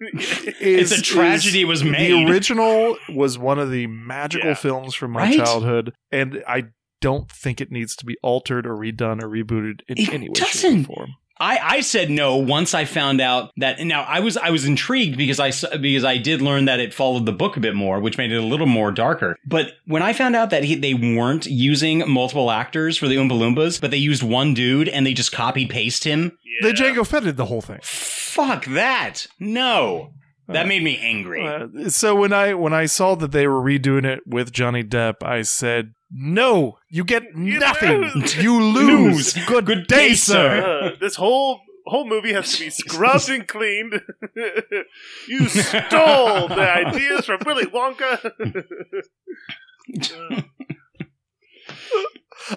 [0.60, 2.12] is- It's a tragedy is- was made.
[2.12, 4.54] The original was one of the magical Yeah.
[4.54, 5.36] films from my Right?
[5.36, 6.64] childhood, and I
[7.00, 10.34] don't think it needs to be altered or redone or rebooted in It any way,
[10.34, 10.80] shape, doesn't.
[10.82, 11.10] or form.
[11.40, 15.16] I, I said no once I found out that now I was I was intrigued
[15.16, 17.98] because I s- because I did learn that it followed the book a bit more,
[17.98, 19.36] which made it a little more darker.
[19.46, 23.32] But when I found out that he, they weren't using multiple actors for the Oompa
[23.32, 26.32] Loompas, but they used one dude and they just copy paste him,
[26.62, 27.80] They Jango Fetted the whole thing.
[27.82, 29.26] fuck that!
[29.38, 30.12] No,
[30.46, 31.46] that made me angry.
[31.46, 35.22] Uh, so when I when I saw that they were redoing it with Johnny Depp,
[35.22, 38.00] I said, "No, you get nothing.
[38.14, 38.36] lose.
[38.36, 39.32] You lose.
[39.46, 43.46] Good, Good day, day, sir." Uh, this whole whole movie has to be scrubbed and
[43.46, 44.00] cleaned.
[45.28, 48.32] you stole the ideas from Willy Wonka.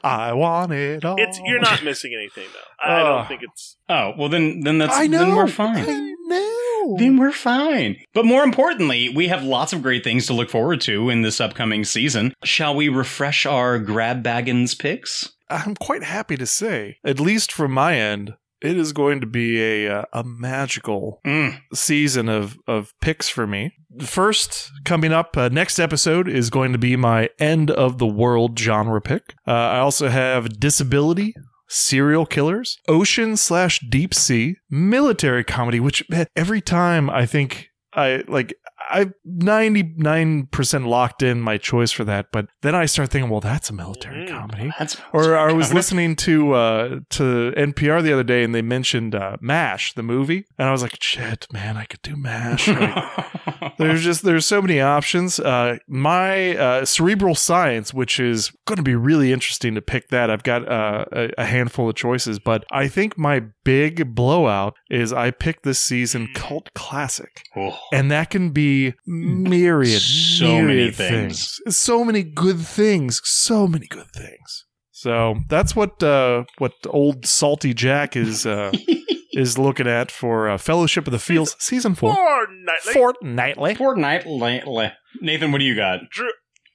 [0.03, 1.15] I want it all.
[1.17, 2.85] it's you're not missing anything though.
[2.87, 3.05] I Ugh.
[3.05, 3.27] don't oh.
[3.27, 3.77] think it's.
[3.89, 5.19] Oh well, then then that's I know.
[5.19, 5.85] then we're fine.
[5.87, 6.95] I know.
[6.97, 7.97] Then we're fine.
[8.13, 11.39] But more importantly, we have lots of great things to look forward to in this
[11.39, 12.33] upcoming season.
[12.43, 15.31] Shall we refresh our grab baggins picks?
[15.49, 18.33] I'm quite happy to say, at least from my end,
[18.63, 21.59] it is going to be a uh, a magical Mm.
[21.73, 23.73] season of of picks for me.
[24.01, 28.57] First, coming up uh, next episode is going to be my end of the world
[28.57, 29.35] genre pick.
[29.47, 31.33] Uh, I also have disability.
[31.69, 38.23] Serial killers, ocean slash deep sea, military comedy, which man, every time I think I
[38.27, 38.53] like
[38.89, 43.69] I'm 99% locked in my choice for that, but then I start thinking, well, that's
[43.69, 44.71] a military comedy.
[44.79, 49.15] That's Or I was listening to uh, to NPR the other day, and they mentioned
[49.15, 53.75] uh, Mash, the movie, and I was like, "Shit, man, I could do Mash." Like,
[53.77, 55.39] there's just there's so many options.
[55.39, 60.29] Uh, my uh, cerebral science, which is going to be really interesting to pick that.
[60.29, 65.13] I've got uh, a, a handful of choices, but I think my big blowout is
[65.13, 67.77] I picked this season cult classic, Oh.
[67.91, 68.72] and that can be
[69.05, 70.01] myriad,
[70.39, 71.59] So many myriad things.
[71.69, 74.65] so many good things, so many good things.
[74.91, 78.71] So that's what uh, what old salty Jack is uh,
[79.33, 82.15] is looking at for uh, Fellowship of the Fields season four.
[82.15, 82.93] Fortnightly.
[82.93, 83.75] Fortnightly.
[83.75, 84.91] Fortnightly.
[85.21, 85.99] Nathan, what do you got?
[86.09, 86.29] Drew,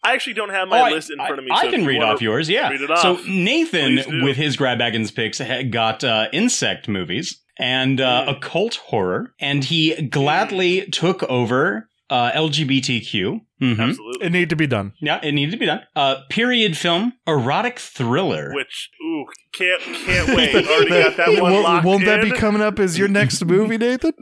[0.05, 1.51] I actually don't have my Oh, list in front of me.
[1.53, 2.49] I, so I can read off yours.
[2.51, 2.69] Yeah.
[2.69, 3.01] Read it off.
[3.01, 5.41] So Nathan, with his grab baggins picks,
[5.71, 8.37] got uh, insect movies and uh, Mm.
[8.37, 13.41] occult horror, and he gladly took over uh, LGBTQ.
[13.61, 13.89] Mhm.
[13.91, 14.27] Absolutely.
[14.27, 14.93] It need to be done.
[15.01, 15.81] Yeah, it needed to be done.
[15.97, 18.53] Uh, period film, erotic thriller.
[18.55, 20.55] Which ooh, can't can't wait.
[20.55, 23.77] Already got that one won't locked won't that be coming up as your next movie,
[23.77, 24.13] Nathan?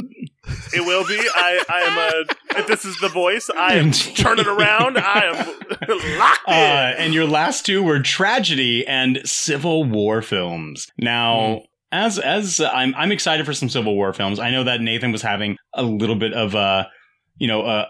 [0.75, 1.19] It will be.
[1.35, 2.59] I I am a.
[2.61, 4.97] If this is the voice, I am turning around.
[4.97, 5.47] I am
[6.19, 7.05] locked Uh, in.
[7.05, 10.89] and your last two were tragedy and Civil War films.
[10.99, 11.63] Now,
[11.93, 14.39] as as uh, I'm I'm excited for some Civil War films.
[14.39, 16.87] I know that Nathan was having a little bit of uh,
[17.39, 17.87] you know, uh,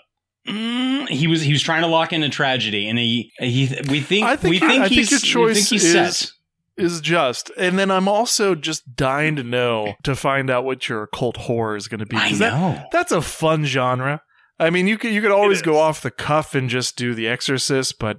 [0.49, 4.01] Mm, he was he was trying to lock in a tragedy, and he he we
[4.01, 6.31] think, I think we think I he's think your we choice think he's is set.
[6.77, 11.03] is just, and then I'm also just dying to know to find out what your
[11.03, 12.17] occult horror is going to be.
[12.17, 12.81] I 'cause that- know.
[12.93, 14.21] that's a fun genre.
[14.61, 17.27] I mean, you could you could always go off the cuff and just do The
[17.27, 18.19] Exorcist, but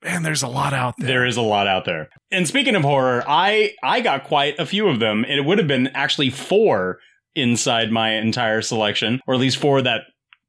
[0.00, 1.08] man, there's a lot out there.
[1.08, 2.08] There is a lot out there.
[2.30, 5.58] And speaking of horror, I I got quite a few of them, and it would
[5.58, 6.98] have been actually four
[7.34, 10.02] inside my entire selection, or at least four that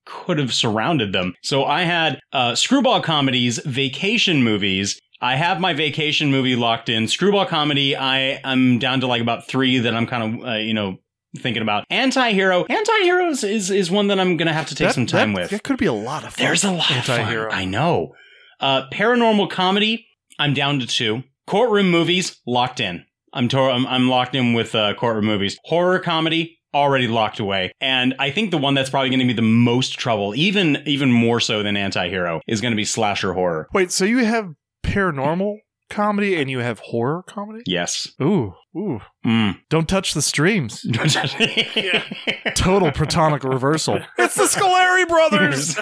[0.06, 1.34] could have surrounded them.
[1.44, 5.00] So I had uh, screwball comedies, vacation movies.
[5.22, 7.08] I have my vacation movie locked in.
[7.08, 10.74] Screwball comedy, I I'm down to like about three that I'm kind of uh, you
[10.74, 10.98] know
[11.38, 11.86] thinking about.
[11.90, 15.42] Anti-hero, anti-heroes is is one that I'm gonna have to take That- some time that-
[15.42, 15.50] with.
[15.52, 16.46] That could be a lot of fun.
[16.46, 17.48] There's a lot Anti-hero.
[17.48, 17.60] of fun.
[17.62, 18.14] I know.
[18.60, 20.06] Uh, paranormal comedy,
[20.40, 21.24] I'm down to two.
[21.48, 23.06] Courtroom movies, locked in.
[23.34, 25.58] I'm tor- I'm, I'm locked in with uh, courtroom movies.
[25.66, 27.72] Horror comedy, already locked away.
[27.82, 31.12] And I think the one that's probably going to be the most trouble, even even
[31.12, 33.68] more so than anti-hero, is going to be slasher horror.
[33.74, 34.50] Wait, so you have
[34.84, 35.58] paranormal
[35.90, 37.64] comedy and you have horror comedy?
[37.66, 38.12] Yes.
[38.22, 39.00] Ooh, ooh.
[39.26, 39.60] Mm.
[39.70, 40.82] Don't touch the streams.
[42.56, 44.00] Total protonic reversal.
[44.18, 45.78] It's the Scoleri brothers.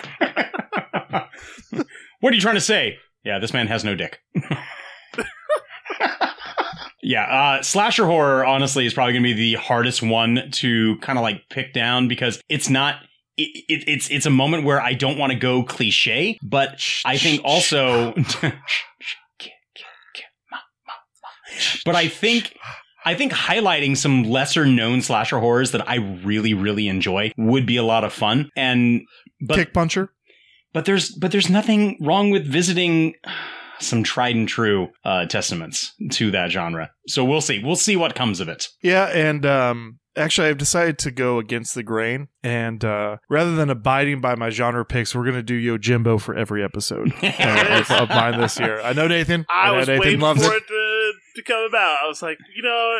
[2.20, 2.98] what are you trying to say?
[3.24, 4.20] Yeah, this man has no dick.
[7.04, 11.20] Yeah, uh, slasher horror honestly is probably going to be the hardest one to kind
[11.20, 12.96] of like pick down because it's not.
[13.36, 17.18] It, it, it's it's a moment where I don't want to go cliche, but I
[17.18, 18.14] think also,
[21.86, 22.56] but I think
[23.06, 27.78] I think highlighting some lesser known slasher horrors that I really really enjoy would be
[27.78, 28.50] a lot of fun.
[28.56, 29.02] And
[29.42, 30.10] but Kick puncher.
[30.72, 33.16] but there's but there's nothing wrong with visiting
[33.84, 36.90] some tried and true uh, testaments to that genre.
[37.08, 37.62] So we'll see.
[37.64, 38.68] We'll see what comes of it.
[38.82, 43.70] Yeah, and um, actually, I've decided to go against the grain, and uh, rather than
[43.70, 47.28] abiding by my genre picks, we're gonna do yo Yojimbo for every episode uh,
[47.90, 48.82] of, of mine this year.
[48.82, 49.46] I know Nathan.
[49.50, 50.64] I know was Nathan waiting loves for it.
[50.64, 51.98] it to, to come about.
[52.04, 53.00] I was like, you know,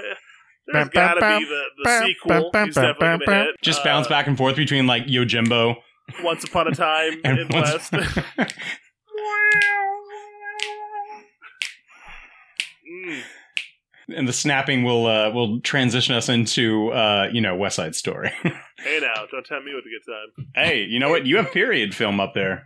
[0.68, 2.52] there's Bam, got to bam, be the, the bam, sequel.
[2.52, 3.40] bam, He's bam, definitely bam, going bam.
[3.46, 3.56] to hit.
[3.62, 5.76] Just Uh, bounce back and forth between like yo Yojimbo
[6.24, 7.94] Once Upon a Time and in once- West.
[12.94, 13.22] Mm.
[14.10, 18.32] and the snapping will uh, will transition us into uh, you know West Side Story.
[18.84, 20.48] Hey now, don't tempt me with a good time.
[20.56, 21.26] hey, you know what?
[21.26, 22.66] You have period film up there.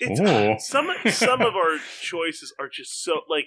[0.00, 0.56] It's, Ooh.
[0.58, 3.46] some some of our choices are just so like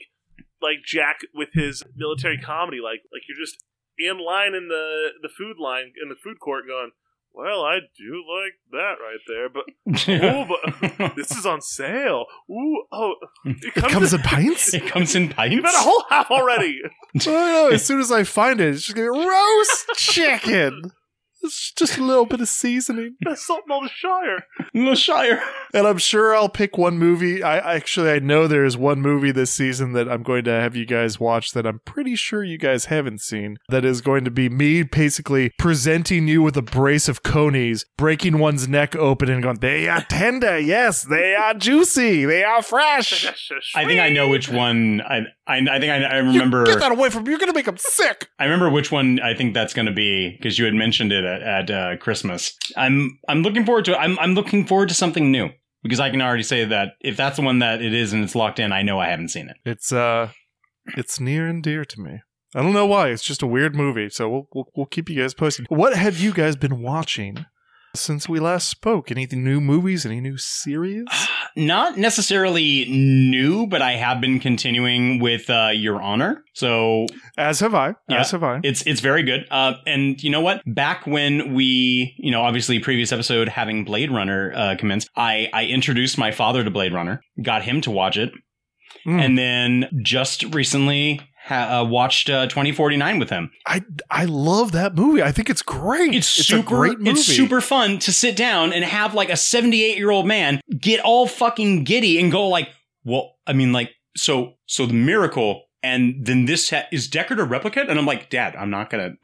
[0.62, 2.78] like Jack with his military comedy.
[2.82, 3.66] Like like you're just
[3.97, 6.91] in line in the the food line in the food court going.
[7.34, 9.64] Well, I do like that right there, but
[10.24, 10.48] oh,
[10.98, 12.26] but this is on sale.
[12.50, 13.16] Ooh, oh,
[13.46, 14.74] it comes, comes in pints?
[14.74, 15.56] It comes in pints.
[15.56, 16.82] You've had a whole half already.
[16.86, 20.92] Oh, no, as soon as I find it, it's just gonna be roast chicken.
[21.44, 23.16] It's just a little bit of seasoning.
[23.22, 24.46] That's something on the Shire.
[24.74, 25.42] The Shire.
[25.74, 27.42] And I'm sure I'll pick one movie.
[27.44, 30.86] I actually I know there's one movie this season that I'm going to have you
[30.86, 33.58] guys watch that I'm pretty sure you guys haven't seen.
[33.70, 38.38] That is going to be me basically presenting you with a brace of conies, breaking
[38.39, 43.26] one's neck open and going, "They are tender, yes, they are juicy, they are fresh."
[43.76, 45.02] I think I know which one.
[45.02, 46.66] I I, I think I, I remember.
[46.66, 47.32] Get that away from you!
[47.32, 48.30] You're gonna make them sick.
[48.39, 51.26] I remember which one I think that's going to be because you had mentioned it
[51.32, 52.58] at, at uh, Christmas.
[52.76, 53.98] I'm I'm looking forward to it.
[53.98, 55.50] I'm I'm looking forward to something new
[55.84, 58.36] because I can already say that if that's the one that it is and it's
[58.36, 59.58] locked in, I know I haven't seen it.
[59.66, 60.30] It's uh,
[60.98, 62.22] it's near and dear to me.
[62.54, 63.10] I don't know why.
[63.10, 65.68] It's just a weird movie, so we'll we'll, we'll keep you guys posted.
[65.70, 67.46] What have you guys been watching
[67.96, 69.12] since we last spoke?
[69.12, 70.06] Anything new movies?
[70.06, 71.06] Any new series?
[71.56, 76.44] Not necessarily new, but I have been continuing with uh, Your Honor.
[76.54, 77.96] So As have I.
[78.08, 78.60] Yeah, As have I.
[78.64, 79.46] It's it's very good.
[79.52, 80.62] Uh, and you know what?
[80.66, 85.66] Back when we, you know, obviously previous episode having Blade Runner uh, commence, I I
[85.66, 88.32] introduced my father to Blade Runner, got him to watch it,
[89.08, 89.20] Mm.
[89.26, 91.22] and then just recently
[91.52, 93.52] ha- uh, watched uh, 2049 with him.
[93.68, 95.22] I I love that movie.
[95.22, 96.14] I think it's great.
[96.16, 96.68] It's, a super.
[96.68, 97.12] great movie.
[97.12, 100.99] It's super fun to sit down and have like a 78 year old man get
[101.02, 102.70] all fucking giddy and go like,
[103.04, 107.45] well, I mean, like, so so the miracle, and then this ha- is Deckard a
[107.47, 109.12] replicant, and I'm like, Dad, I'm not gonna.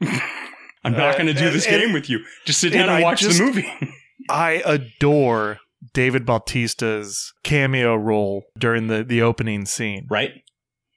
[0.84, 2.20] I'm not Uh, going to do and- this and- game with you.
[2.46, 3.68] Just sit down and and, watch just- the movie.
[4.30, 5.58] I adore
[5.94, 10.06] David Bautista's cameo role during the the opening scene.
[10.10, 10.32] right?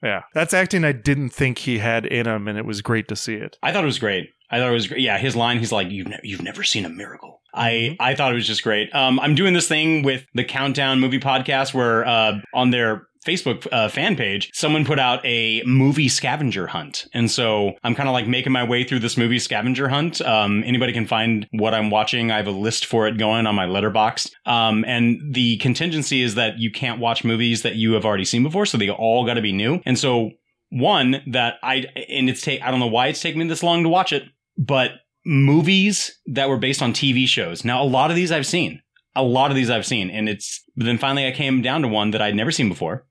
[0.04, 3.16] Yeah, that's acting I didn't think he had in him, and it was great to
[3.16, 3.58] see it.
[3.62, 4.32] I thought it was great.
[4.50, 5.02] I thought it was great.
[5.02, 8.02] Yeah, his line, he's like, "You've ne- you've never seen a miracle." Mm-hmm.
[8.02, 8.94] I I thought it was just great.
[8.96, 13.68] Um, I'm doing this thing with the Countdown Movie Podcast where uh, on their Facebook
[13.72, 17.08] uh, fan page, someone put out a movie scavenger hunt.
[17.14, 20.22] And so I'm kind of like making my way through this movie scavenger hunt.
[20.22, 22.32] Um, anybody can find what I'm watching.
[22.32, 24.32] I have a list for it going on my Letterboxd.
[24.46, 28.44] Um, and the contingency is that you can't watch movies that you have already seen
[28.44, 28.66] before.
[28.66, 29.82] So they all got to be new.
[29.86, 30.32] And so
[30.70, 33.84] one that I, and it's take, I don't know why it's taken me this long
[33.84, 34.24] to watch it,
[34.58, 34.92] but
[35.26, 37.64] movies that were based on TV shows.
[37.64, 38.82] Now, a lot of these I've seen.
[39.16, 40.10] A lot of these I've seen.
[40.10, 43.06] And it's, but then finally I came down to one that I'd never seen before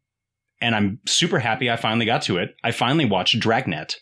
[0.60, 2.54] and I'm super happy I finally got to it.
[2.64, 3.96] I finally watched Dragnet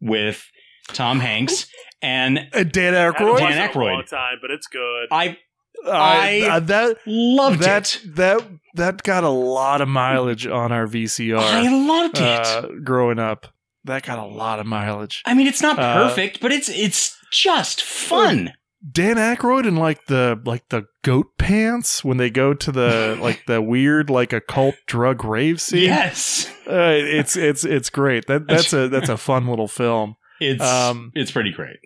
[0.00, 0.44] with
[0.88, 1.66] Tom Hanks
[2.02, 3.38] and Dan I Aykroyd.
[3.38, 3.92] Dan it in a Aykroyd.
[3.94, 5.08] long time, but it's good.
[5.10, 5.38] I
[5.86, 8.16] I, I uh, that loved that it.
[8.16, 11.38] that that got a lot of mileage on our VCR.
[11.38, 12.22] I loved it.
[12.22, 13.46] uh, growing up.
[13.84, 15.22] That got a lot of mileage.
[15.24, 18.52] I mean, it's not Uh, perfect, but it's it's just fun.
[18.88, 23.42] Dan Aykroyd in like the like the goat pants when they go to the like
[23.46, 25.82] the weird like occult drug rave scene.
[25.84, 28.26] Yes, uh, it's it's it's great.
[28.26, 30.16] That that's a that's a fun little film.
[30.40, 31.78] It's Um, it's pretty great.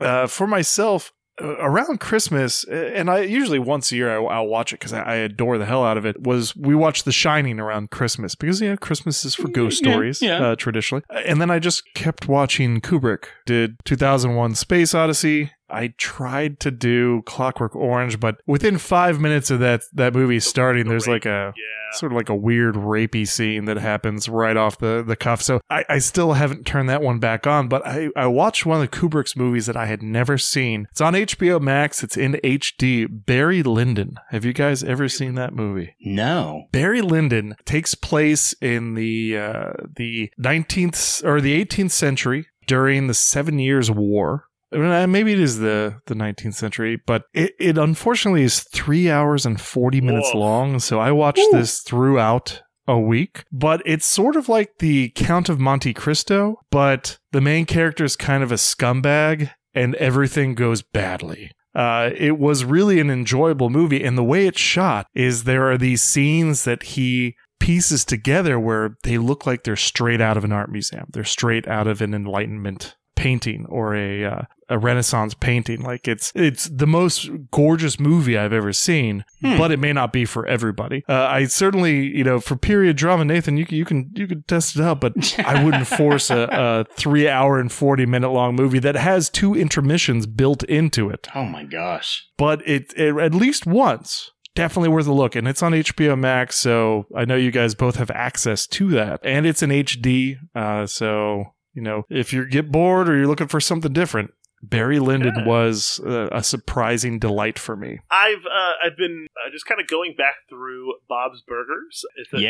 [0.00, 1.12] uh, for myself
[1.42, 4.92] uh, around Christmas, uh, and I usually once a year I, I'll watch it because
[4.92, 6.22] I, I adore the hell out of it.
[6.22, 9.90] Was we watched The Shining around Christmas because you know Christmas is for ghost Yeah,
[9.92, 10.38] stories yeah.
[10.40, 13.24] Uh, traditionally, and then I just kept watching Kubrick.
[13.46, 15.50] Did 2001 Space Odyssey.
[15.70, 20.88] I tried to do Clockwork Orange, but within five minutes of that that movie starting,
[20.88, 21.52] there's like a
[21.92, 25.42] sort of like a weird rapey scene that happens right off the, the cuff.
[25.42, 28.80] So I, I still haven't turned that one back on, but I, I watched one
[28.80, 30.86] of the Kubrick's movies that I had never seen.
[30.90, 32.02] It's on HBO Max.
[32.02, 33.08] It's in HD.
[33.10, 34.16] Barry Lyndon.
[34.30, 35.94] Have you guys ever seen that movie?
[36.00, 36.64] No.
[36.72, 43.14] Barry Lyndon takes place in the uh, the 19th or the 18th century during the
[43.14, 44.44] Seven Years' War.
[44.72, 48.60] I mean, uh, Maybe it is the, the 19th century, but it, it unfortunately is
[48.60, 50.40] three hours and 40 minutes Whoa.
[50.40, 50.78] long.
[50.78, 55.60] So I watched this throughout a week, but it's sort of like the Count of
[55.60, 61.52] Monte Cristo, but the main character is kind of a scumbag and everything goes badly.
[61.74, 65.78] Uh, it was really an enjoyable movie, and the way it's shot is there are
[65.78, 70.50] these scenes that he pieces together where they look like they're straight out of an
[70.50, 71.06] art museum.
[71.12, 75.82] They're straight out of an Enlightenment painting or a uh, a Renaissance painting.
[75.82, 79.58] Like it's it's the most gorgeous movie I've ever seen, Hmm.
[79.58, 81.02] but it may not be for everybody.
[81.08, 84.42] Uh, I certainly, you know, for period drama, Nathan, you can you can you can
[84.44, 85.12] test it out, but
[85.44, 89.54] I wouldn't force a, a three hour and forty minute long movie that has two
[89.54, 91.28] intermissions built into it.
[91.34, 92.26] Oh my gosh.
[92.38, 94.30] But it, it at least once.
[94.56, 97.94] Definitely worth a look, and it's on HBO Max, so I know you guys both
[97.96, 100.38] have access to that, and it's in HD.
[100.56, 104.98] Uh, so you know, if you get bored or you're looking for something different, Barry
[104.98, 108.00] Lyndon was uh, a surprising delight for me.
[108.10, 112.04] I've uh, I've been uh, just kind of going back through Bob's Burgers.
[112.16, 112.44] It's a- and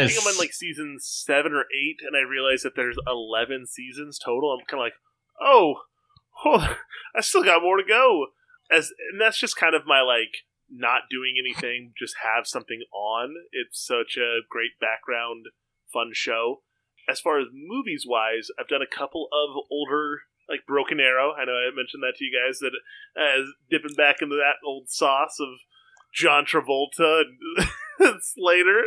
[0.00, 2.96] I, I think I'm on like season seven or eight, and I realize that there's
[3.06, 4.50] eleven seasons total.
[4.52, 4.94] I'm kind of like,
[5.40, 5.74] oh,
[6.44, 6.74] oh,
[7.16, 8.26] I still got more to go.
[8.70, 10.38] As and that's just kind of my like
[10.68, 13.34] not doing anything, just have something on.
[13.52, 15.46] It's such a great background,
[15.92, 16.62] fun show.
[17.08, 21.32] As far as movies wise, I've done a couple of older like Broken Arrow.
[21.32, 22.72] I know I mentioned that to you guys that
[23.16, 25.48] uh, dipping back into that old sauce of
[26.14, 27.22] John Travolta
[28.00, 28.82] and Slater.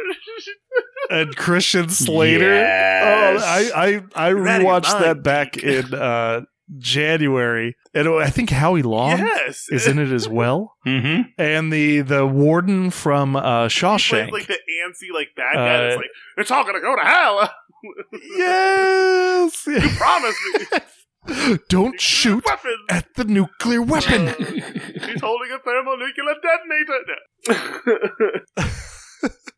[1.10, 2.54] and Christian Slater.
[2.54, 3.42] Yes.
[3.44, 6.42] Oh, I I, I You're out of your rewatched that back in uh,
[6.78, 9.66] January, and I think Howie Long Yes.
[9.70, 11.22] is in it as well, Mm-hmm.
[11.38, 14.32] and the the warden from uh, Shawshank.
[14.32, 15.78] like the antsy like bad guy.
[15.82, 17.52] that's Uh, like it's all gonna go to hell.
[18.38, 21.58] yes, you promised me.
[21.70, 22.74] don't shoot Weapons.
[22.90, 24.28] at the nuclear weapon.
[24.28, 28.42] He's holding a thermonuclear detonator.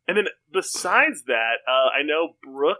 [0.07, 2.77] and then besides that, uh, I know Brooke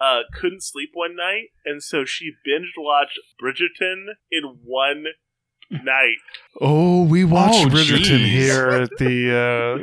[0.00, 5.04] uh, couldn't sleep one night, and so she binge watched Bridgerton in one
[5.70, 6.16] night.
[6.60, 8.26] Oh, we watched Oh, Bridgerton jeez.
[8.26, 9.30] here at the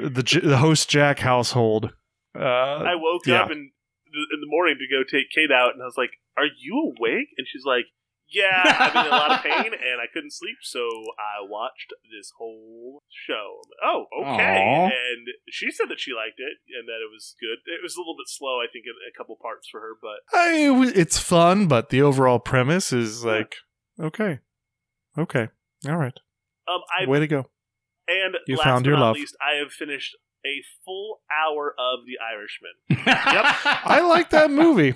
[0.03, 1.93] uh, the J- the host Jack household.
[2.37, 3.41] Uh, I woke yeah.
[3.41, 6.45] up in in the morning to go take Kate out, and I was like, "Are
[6.45, 7.85] you awake?" And she's like,
[8.29, 8.63] "Yeah,
[8.93, 10.79] I'm in a lot of pain, and I couldn't sleep, so
[11.17, 14.57] I watched this whole show." Oh, okay.
[14.57, 14.85] Aw.
[14.85, 17.59] And she said that she liked it and that it was good.
[17.65, 20.19] It was a little bit slow, I think, in a couple parts for her, but
[20.37, 23.55] I, it's fun, but the overall premise is like
[23.99, 24.39] okay,
[25.17, 25.49] okay,
[25.87, 26.17] all right.
[26.67, 27.45] um, I Way to go!
[28.07, 29.15] and You last found your love.
[29.15, 30.15] least, I have finished
[30.45, 32.71] a full hour of The Irishman.
[33.07, 33.45] Yep,
[33.85, 34.93] I like that movie.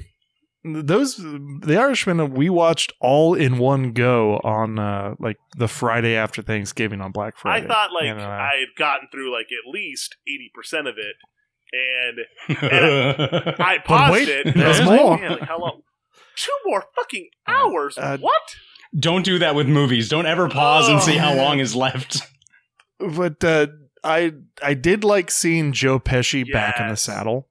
[0.64, 6.44] Those the Irishman we watched all in one go on uh like the Friday after
[6.44, 7.66] Thanksgiving on Black Friday.
[7.66, 10.96] I thought like And, uh, I had gotten through like at least eighty percent of
[11.00, 11.16] it,
[11.74, 14.46] and, and I But paused wait, it.
[14.46, 15.18] and there's I was like, more.
[15.18, 15.82] "Man, like, how long?
[16.38, 17.98] Two more fucking hours?
[17.98, 18.42] Uh, what?
[18.98, 20.10] Don't do that with movies.
[20.10, 22.22] Don't ever pause and see how long is left.
[23.00, 23.68] But uh,
[24.04, 27.48] I I did like seeing Joe Pesci back in the saddle.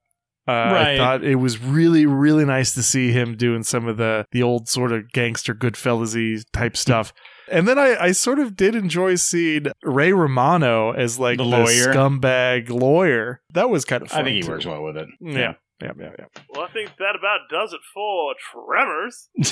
[0.51, 4.27] Uh, I thought it was really really nice to see him doing some of the
[4.33, 7.13] the old sort of gangster Goodfellas type stuff.
[7.51, 11.51] And then I, I sort of did enjoy seeing Ray Romano as like The the,
[11.51, 11.93] lawyer.
[11.93, 13.41] scumbag lawyer.
[13.55, 14.21] That was kind of fun.
[14.21, 14.51] I think he too.
[14.51, 15.09] works well with it.
[15.21, 15.55] Yeah.
[15.83, 16.25] Yeah, yeah, yeah.
[16.51, 19.31] Well, I think that about does it for Tremors.
[19.37, 19.45] We'll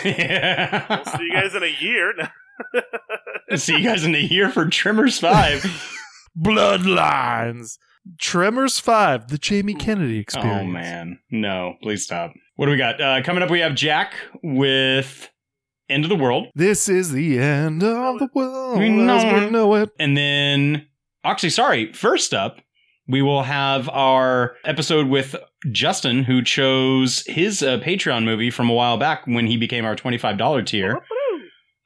[1.16, 2.12] see you guys in a year.
[3.56, 5.64] See you guys in a year for Tremors 5.
[6.38, 7.78] Bloodlines.
[8.18, 10.62] Tremors 5, the Jamie Kennedy experience.
[10.62, 11.18] Oh, man.
[11.30, 12.32] No, please stop.
[12.56, 13.00] What do we got?
[13.00, 15.28] Uh, coming up, we have Jack with
[15.88, 16.48] End of the World.
[16.54, 19.90] This is the end of the world We know as we know it.
[19.98, 20.86] And then,
[21.24, 22.58] actually, sorry, first up,
[23.06, 25.34] we will have our episode with
[25.72, 29.96] Justin, who chose his uh, Patreon movie from a while back when he became our
[29.96, 31.00] $25 tier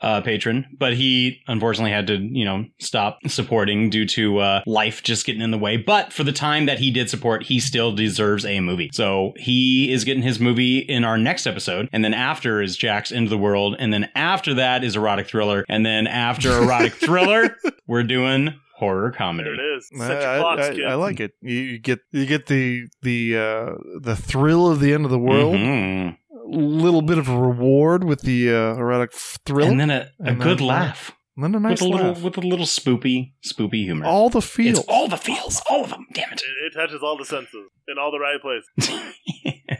[0.02, 0.66] uh, patron.
[0.78, 5.40] But he unfortunately had to, you know, stop supporting due to uh, life just getting
[5.42, 5.76] in the way.
[5.76, 8.90] But for the time that he did support, he still deserves a movie.
[8.92, 11.88] So he is getting his movie in our next episode.
[11.92, 13.76] And then after is Jack's Into the World.
[13.78, 15.64] And then after that is Erotic Thriller.
[15.68, 19.48] And then after Erotic Thriller, we're doing horror comedy.
[19.50, 19.90] There it is.
[20.00, 21.32] I, Set your clocks, I- I like it.
[21.40, 25.18] You, you get you get the the uh, the thrill of the end of the
[25.20, 25.54] world.
[25.54, 26.16] Mhm.
[26.44, 30.08] A little bit of a reward with the uh, erotic f- thrill, And then a,
[30.20, 31.12] a And good then, laugh.
[31.36, 32.22] and then a nice with a little laugh.
[32.22, 34.06] with a little spoopy spoopy humor.
[34.06, 34.78] all the feels.
[34.80, 36.06] It's all the feels, all of them.
[36.12, 36.40] Damn it.
[36.42, 37.54] It, it touches all the senses
[37.88, 39.02] in all the right places.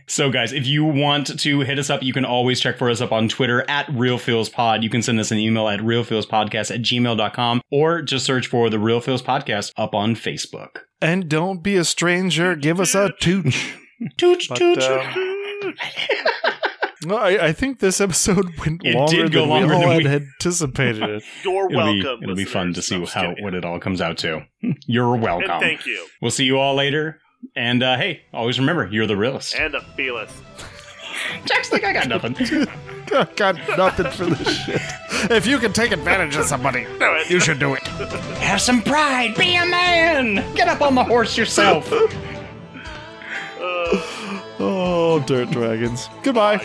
[0.09, 3.01] So, guys, if you want to hit us up, you can always check for us
[3.01, 4.83] up on Twitter at RealFeelsPod.
[4.83, 8.79] You can send us an email at realfeelspodcast at gmail.com or just search for the
[8.79, 10.81] Real Feels Podcast up on Facebook.
[11.01, 12.55] and don't be a stranger.
[12.57, 13.75] Give us a tooch.
[14.19, 14.83] Tooch, But, tooch.
[14.83, 15.75] um,
[17.05, 19.95] no, I, I think this episode went It longer did go than longer we all
[19.97, 21.23] than had anticipated it.
[21.45, 22.23] You're It'll be, welcome.
[22.23, 23.13] it'll be fun to see listeners.
[23.39, 24.45] how what it all comes out to.
[24.87, 25.51] You're welcome.
[25.51, 26.07] And thank you.
[26.21, 27.21] We'll see you all later.
[27.57, 29.55] And uh, hey, always remember, you're the realist.
[29.57, 30.31] And the feelist.
[31.45, 32.37] Jack's like, I got nothing.
[33.13, 34.81] I got nothing for this shit.
[35.31, 37.29] If you can take advantage of somebody, Do it.
[37.31, 37.83] you should do it.
[38.39, 39.35] Have some pride.
[39.37, 40.37] Be a man.
[40.55, 41.89] Get up on the horse yourself.
[44.65, 46.09] Oh, dirt dragons.
[46.23, 46.65] Goodbye.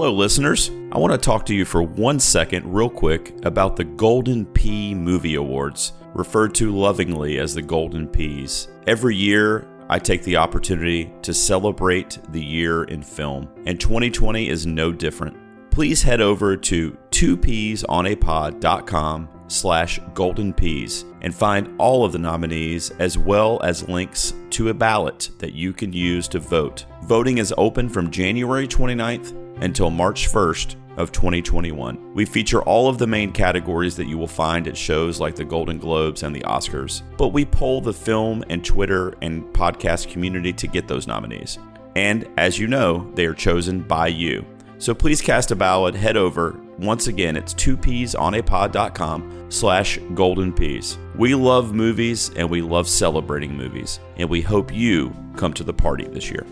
[0.00, 0.70] Hello, listeners.
[0.92, 4.94] I want to talk to you for one second, real quick, about the Golden Pea
[4.94, 8.68] Movie Awards, referred to lovingly as the Golden Peas.
[8.86, 14.64] Every year, I take the opportunity to celebrate the year in film, and 2020 is
[14.64, 15.36] no different.
[15.70, 23.18] Please head over to 2peasonapod.com slash golden peas and find all of the nominees as
[23.18, 26.86] well as links to a ballot that you can use to vote.
[27.02, 32.14] Voting is open from January 29th until March 1st of 2021.
[32.14, 35.44] We feature all of the main categories that you will find at shows like the
[35.44, 40.52] Golden Globes and the Oscars, but we poll the film and Twitter and podcast community
[40.52, 41.58] to get those nominees.
[41.96, 44.44] And as you know, they are chosen by you.
[44.78, 46.58] So please cast a ballot, head over.
[46.78, 50.96] Once again, it's 2peasonapod.com slash golden peas.
[51.14, 55.74] We love movies and we love celebrating movies, and we hope you come to the
[55.74, 56.46] party this year.